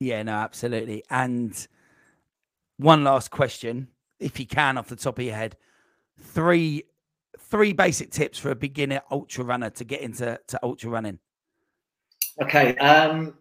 [0.00, 1.04] Yeah, no, absolutely.
[1.10, 1.66] And
[2.76, 3.88] one last question,
[4.22, 5.56] if you can, off the top of your head,
[6.20, 6.84] three
[7.38, 11.18] three basic tips for a beginner ultra runner to get into to ultra running.
[12.40, 12.76] Okay.
[12.76, 13.34] Um,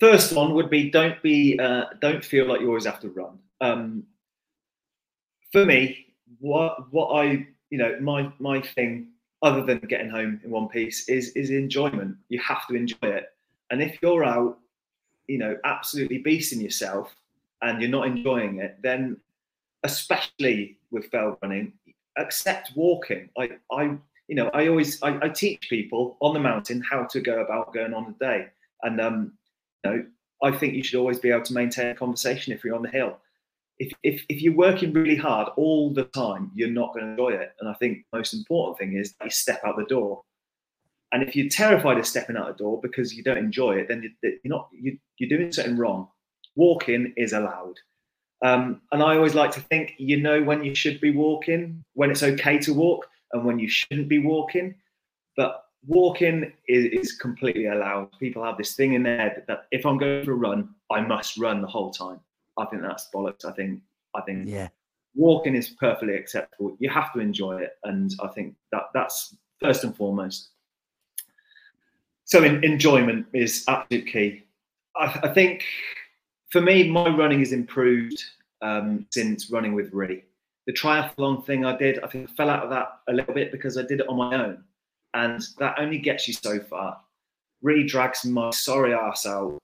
[0.00, 3.38] first one would be don't be uh, don't feel like you always have to run.
[3.60, 4.04] Um,
[5.52, 6.06] for me,
[6.38, 9.08] what what I you know my my thing
[9.42, 12.16] other than getting home in one piece is is enjoyment.
[12.28, 13.26] You have to enjoy it,
[13.70, 14.58] and if you're out,
[15.26, 17.14] you know, absolutely beasting yourself
[17.62, 19.16] and you're not enjoying it, then
[19.84, 21.72] especially with fell running,
[22.18, 23.28] accept walking.
[23.38, 23.96] I I
[24.28, 27.72] you know I always I, I teach people on the mountain how to go about
[27.72, 28.46] going on a day,
[28.82, 29.32] and um,
[29.84, 30.06] you know
[30.42, 32.90] I think you should always be able to maintain a conversation if you're on the
[32.90, 33.18] hill
[33.78, 37.30] if, if, if you're working really hard all the time, you're not going to enjoy
[37.30, 37.54] it.
[37.60, 40.22] And I think the most important thing is that you step out the door.
[41.12, 44.02] And if you're terrified of stepping out the door because you don't enjoy it, then
[44.22, 46.08] you're not you, you're doing something wrong.
[46.56, 47.74] Walking is allowed.
[48.44, 52.10] Um, and I always like to think you know when you should be walking, when
[52.10, 54.74] it's okay to walk, and when you shouldn't be walking.
[55.36, 58.10] But walking is, is completely allowed.
[58.20, 61.00] People have this thing in their head that if I'm going for a run, I
[61.00, 62.20] must run the whole time.
[62.58, 63.46] I think that's bollocks.
[63.46, 63.80] I think
[64.14, 64.68] I think yeah,
[65.14, 66.76] walking is perfectly acceptable.
[66.78, 70.50] You have to enjoy it, and I think that that's first and foremost.
[72.24, 74.44] So in, enjoyment is absolute key.
[74.96, 75.64] I, I, think
[76.50, 78.22] for me, my running has improved
[78.62, 80.24] um, since running with Ree.
[80.66, 83.52] The triathlon thing I did, I think I fell out of that a little bit
[83.52, 84.64] because I did it on my own,
[85.12, 86.98] and that only gets you so far.
[87.62, 89.58] Ree drags my sorry ass out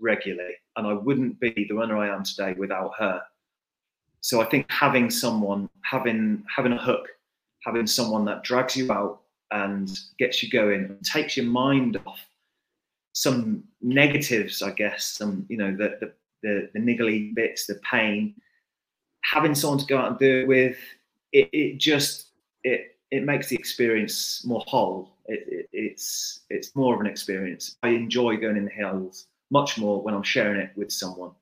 [0.00, 3.22] regularly, and I wouldn't be the runner I am today without her.
[4.22, 7.08] So I think having someone, having having a hook,
[7.64, 9.20] having someone that drags you out
[9.52, 12.20] and gets you going takes your mind off
[13.12, 16.12] some negatives, I guess, some you know the the
[16.42, 18.34] the, the niggly bits, the pain.
[19.22, 20.78] Having someone to go out and do it with,
[21.32, 22.28] it, it just
[22.64, 25.16] it it makes the experience more whole.
[25.26, 27.76] It, it, it's it's more of an experience.
[27.82, 31.32] I enjoy going in the hills much more when I'm sharing it with someone.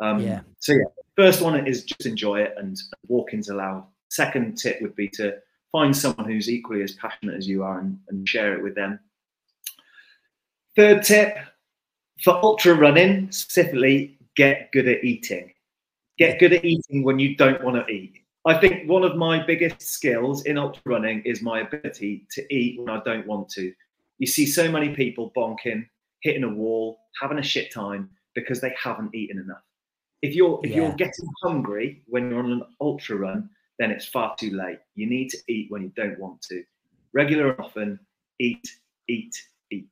[0.00, 0.40] Um, yeah.
[0.58, 0.84] So yeah,
[1.16, 2.78] first one is just enjoy it and
[3.08, 3.86] walking's allowed.
[4.08, 5.36] Second tip would be to
[5.72, 8.98] find someone who's equally as passionate as you are and, and share it with them.
[10.76, 11.36] Third tip
[12.22, 15.52] for ultra running specifically, get good at eating.
[16.18, 18.14] Get good at eating when you don't want to eat.
[18.46, 22.80] I think one of my biggest skills in ultra running is my ability to eat
[22.80, 23.72] when I don't want to.
[24.18, 25.86] You see so many people bonking,
[26.22, 29.62] hitting a wall, having a shit time because they haven't eaten enough.
[30.22, 30.76] If you're if yeah.
[30.76, 34.78] you're getting hungry when you're on an ultra run, then it's far too late.
[34.94, 36.62] You need to eat when you don't want to.
[37.12, 38.00] Regular and often,
[38.38, 38.66] eat,
[39.08, 39.34] eat,
[39.70, 39.90] eat.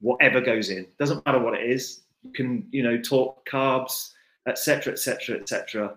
[0.00, 2.02] Whatever goes in doesn't matter what it is.
[2.22, 4.10] You can you know talk carbs,
[4.46, 5.94] etc., etc., etc.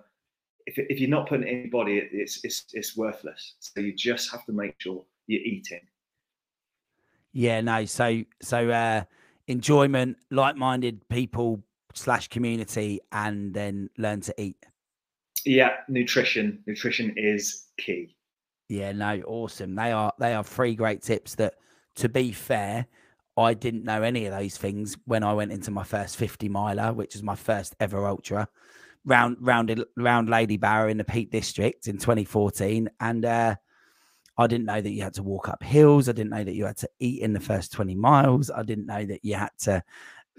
[0.65, 3.55] If, if you're not putting it in your body, it's, it's it's worthless.
[3.59, 5.81] So you just have to make sure you're eating.
[7.33, 7.85] Yeah, no.
[7.85, 9.03] So so uh
[9.47, 11.61] enjoyment, like-minded people
[11.93, 14.57] slash community and then learn to eat.
[15.45, 16.63] Yeah, nutrition.
[16.65, 18.15] Nutrition is key.
[18.69, 19.75] Yeah, no, awesome.
[19.75, 21.55] They are they are three great tips that
[21.95, 22.87] to be fair,
[23.35, 26.93] I didn't know any of those things when I went into my first 50 miler,
[26.93, 28.47] which was my first ever ultra
[29.05, 32.89] round rounded round Ladybower in the Peak District in 2014.
[32.99, 33.55] And uh
[34.37, 36.09] I didn't know that you had to walk up hills.
[36.09, 38.49] I didn't know that you had to eat in the first 20 miles.
[38.49, 39.83] I didn't know that you had to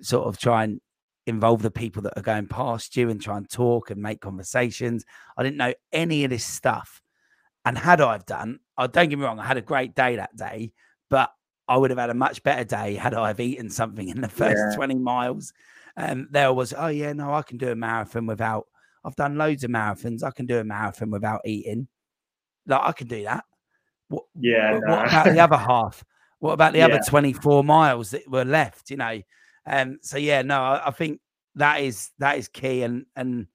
[0.00, 0.80] sort of try and
[1.26, 5.04] involve the people that are going past you and try and talk and make conversations.
[5.36, 7.02] I didn't know any of this stuff.
[7.64, 10.16] And had I have done, I don't get me wrong, I had a great day
[10.16, 10.72] that day,
[11.08, 11.32] but
[11.68, 14.28] I would have had a much better day had I have eaten something in the
[14.40, 14.76] first yeah.
[14.76, 15.52] 20 miles.
[15.96, 18.66] Um, there was, oh yeah, no, I can do a marathon without.
[19.04, 20.22] I've done loads of marathons.
[20.22, 21.88] I can do a marathon without eating.
[22.66, 23.44] Like I can do that.
[24.08, 24.74] What, yeah.
[24.74, 24.92] What, no.
[24.96, 26.04] what about the other half?
[26.38, 26.86] What about the yeah.
[26.86, 28.90] other 24 miles that were left?
[28.90, 29.20] You know,
[29.66, 31.20] um, so yeah, no, I, I, think
[31.54, 33.46] that is that is key, and and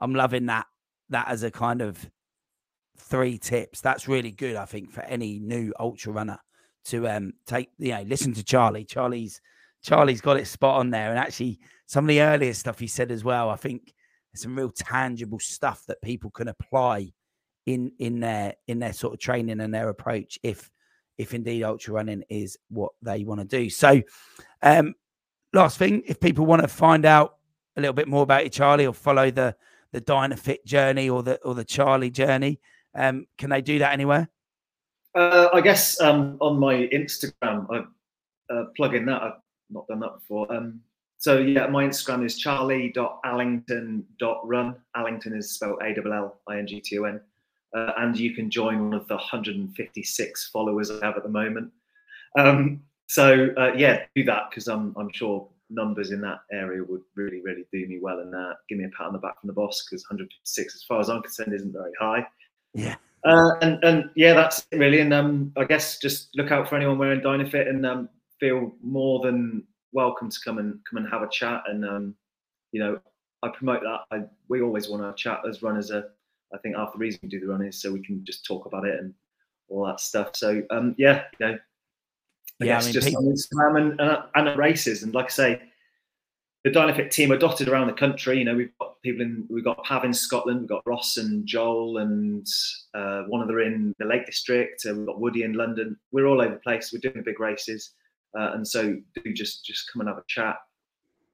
[0.00, 0.66] I'm loving that
[1.08, 2.08] that as a kind of
[2.98, 3.80] three tips.
[3.80, 6.38] That's really good, I think, for any new ultra runner
[6.86, 8.84] to um take you know listen to Charlie.
[8.84, 9.40] Charlie's
[9.82, 13.10] Charlie's got it spot on there, and actually some of the earlier stuff he said
[13.10, 13.50] as well.
[13.50, 13.94] I think
[14.32, 17.12] there's some real tangible stuff that people can apply
[17.66, 20.70] in in their in their sort of training and their approach if
[21.18, 23.70] if indeed ultra running is what they want to do.
[23.70, 24.02] So
[24.62, 24.94] um
[25.52, 27.38] last thing, if people want to find out
[27.76, 29.56] a little bit more about you, Charlie, or follow the
[29.92, 32.60] the Dynafit journey or the or the Charlie journey,
[32.94, 34.28] um, can they do that anywhere?
[35.16, 37.84] Uh, I guess um, on my Instagram, I
[38.52, 39.22] uh, plug in that.
[39.22, 39.40] I've
[39.70, 40.52] not done that before.
[40.54, 40.82] Um,
[41.16, 44.76] so yeah, my Instagram is charlie.allington.run.
[44.94, 47.18] Allington is spelled A L L I N G T O N.
[47.74, 51.72] Uh, and you can join one of the 156 followers I have at the moment.
[52.38, 57.00] Um, so uh, yeah, do that because I'm I'm sure numbers in that area would
[57.14, 59.48] really really do me well and uh, give me a pat on the back from
[59.48, 62.26] the boss because 156, as far as I'm concerned, isn't very high.
[62.74, 62.96] Yeah.
[63.26, 65.00] Uh, and and yeah, that's it really.
[65.00, 68.08] And um, I guess just look out for anyone wearing Dynafit and um,
[68.38, 71.62] feel more than welcome to come and come and have a chat.
[71.66, 72.14] And um,
[72.70, 73.00] you know,
[73.42, 74.00] I promote that.
[74.12, 75.90] I, we always want to chat as runners.
[75.90, 76.04] Are,
[76.54, 78.66] I think half the reason we do the run is so we can just talk
[78.66, 79.12] about it and
[79.68, 80.36] all that stuff.
[80.36, 81.58] So um, yeah, you know,
[82.60, 83.26] I yeah, I mean, just people...
[83.26, 85.02] on Instagram and, and, and at races.
[85.02, 85.62] And like I say,
[86.66, 88.40] the Dynafit team are dotted around the country.
[88.40, 91.46] You know, we've got people in, we've got Pav in Scotland, we've got Ross and
[91.46, 92.44] Joel, and
[92.92, 94.84] uh, one of them in the Lake District.
[94.84, 95.96] Uh, we've got Woody in London.
[96.10, 96.92] We're all over the place.
[96.92, 97.92] We're doing big races,
[98.36, 100.56] uh, and so do just just come and have a chat.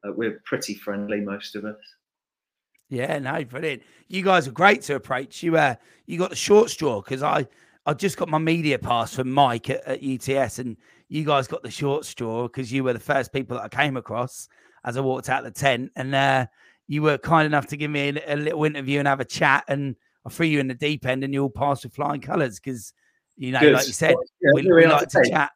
[0.07, 1.81] Uh, we're pretty friendly, most of us.
[2.91, 3.85] Yeah, no, brilliant.
[4.09, 5.43] You guys are great to approach.
[5.43, 7.47] You uh, you got the short straw because I
[7.87, 10.77] I just got my media pass from Mike at, at UTS, and
[11.09, 13.97] you guys got the short straw because you were the first people that I came
[13.97, 14.47] across
[14.85, 16.47] as I walked out of the tent, and uh,
[16.89, 19.65] you were kind enough to give me a, a, little interview and have a chat,
[19.69, 22.59] and I threw you in the deep end, and you all passed with flying colours
[22.59, 22.93] because
[23.37, 23.73] you know, Good.
[23.75, 25.51] like you said, yeah, we, we, like to, to chat.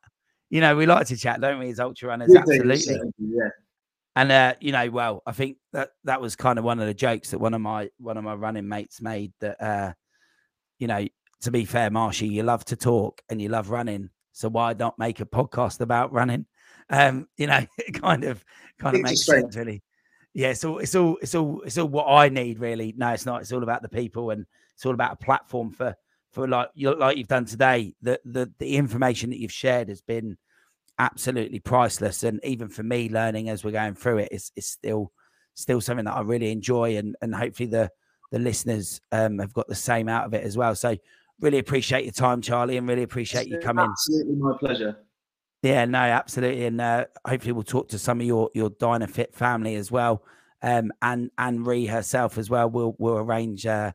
[0.51, 2.29] You know, we like to chat, don't we, as ultra runners?
[2.31, 3.13] We Absolutely.
[3.19, 3.49] yeah.
[4.15, 6.95] And uh, you know, well, I think that that was kind of one of the
[6.95, 9.33] jokes that one of my one of my running mates made.
[9.41, 9.93] That uh,
[10.79, 11.07] you know,
[11.43, 14.99] to be fair, Marshy, you love to talk and you love running, so why not
[14.99, 16.47] make a podcast about running?
[16.91, 18.45] Um, you know, it kind of
[18.79, 19.83] kind of makes sense, really.
[20.35, 22.95] Yeah, so it's all it's all it's all what I need, really.
[22.97, 23.41] No, it's not.
[23.41, 25.97] It's all about the people, and it's all about a platform for
[26.33, 27.95] for like you like you've done today.
[28.03, 30.37] The the the information that you've shared has been
[30.99, 35.13] absolutely priceless, and even for me, learning as we're going through it, it's it's still
[35.55, 37.91] still something that I really enjoy, and and hopefully the
[38.31, 40.75] the listeners um, have got the same out of it as well.
[40.75, 40.97] So
[41.41, 43.87] really appreciate your time, Charlie, and really appreciate you coming.
[43.87, 44.99] Absolutely, my pleasure.
[45.67, 49.75] Yeah, no, absolutely, and uh, hopefully we'll talk to some of your your Dynafit family
[49.75, 50.23] as well,
[50.63, 52.71] um, and and Ree herself as well.
[52.71, 53.91] We'll we'll arrange uh,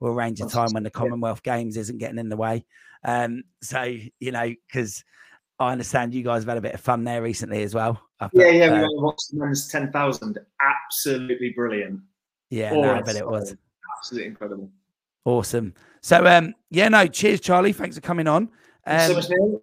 [0.00, 2.66] we'll arrange a time when the Commonwealth Games isn't getting in the way.
[3.04, 3.82] Um, so
[4.20, 5.02] you know, because
[5.58, 8.02] I understand you guys have had a bit of fun there recently as well.
[8.34, 10.38] yeah, yeah, uh, we watched the men's ten thousand.
[10.60, 12.00] Absolutely brilliant.
[12.50, 13.56] Yeah, no, I bet it was
[13.98, 14.70] absolutely incredible.
[15.24, 15.72] Awesome.
[16.02, 17.72] So um, yeah, no, cheers, Charlie.
[17.72, 18.50] Thanks for coming on.
[18.86, 19.60] Um, so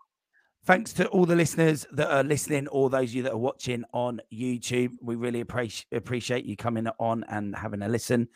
[0.66, 3.84] thanks to all the listeners that are listening, all those of you that are watching
[3.94, 4.92] on YouTube.
[5.02, 8.28] We really appreciate appreciate you coming on and having a listen.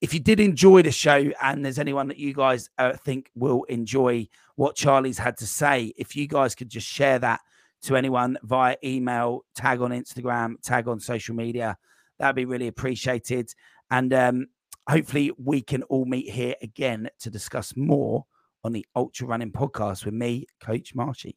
[0.00, 3.64] If you did enjoy the show, and there's anyone that you guys uh, think will
[3.64, 7.40] enjoy what Charlie's had to say, if you guys could just share that
[7.82, 11.76] to anyone via email, tag on Instagram, tag on social media,
[12.18, 13.52] that'd be really appreciated.
[13.90, 14.46] And um,
[14.88, 18.24] hopefully we can all meet here again to discuss more
[18.62, 21.36] on the Ultra Running Podcast with me, Coach Marshy.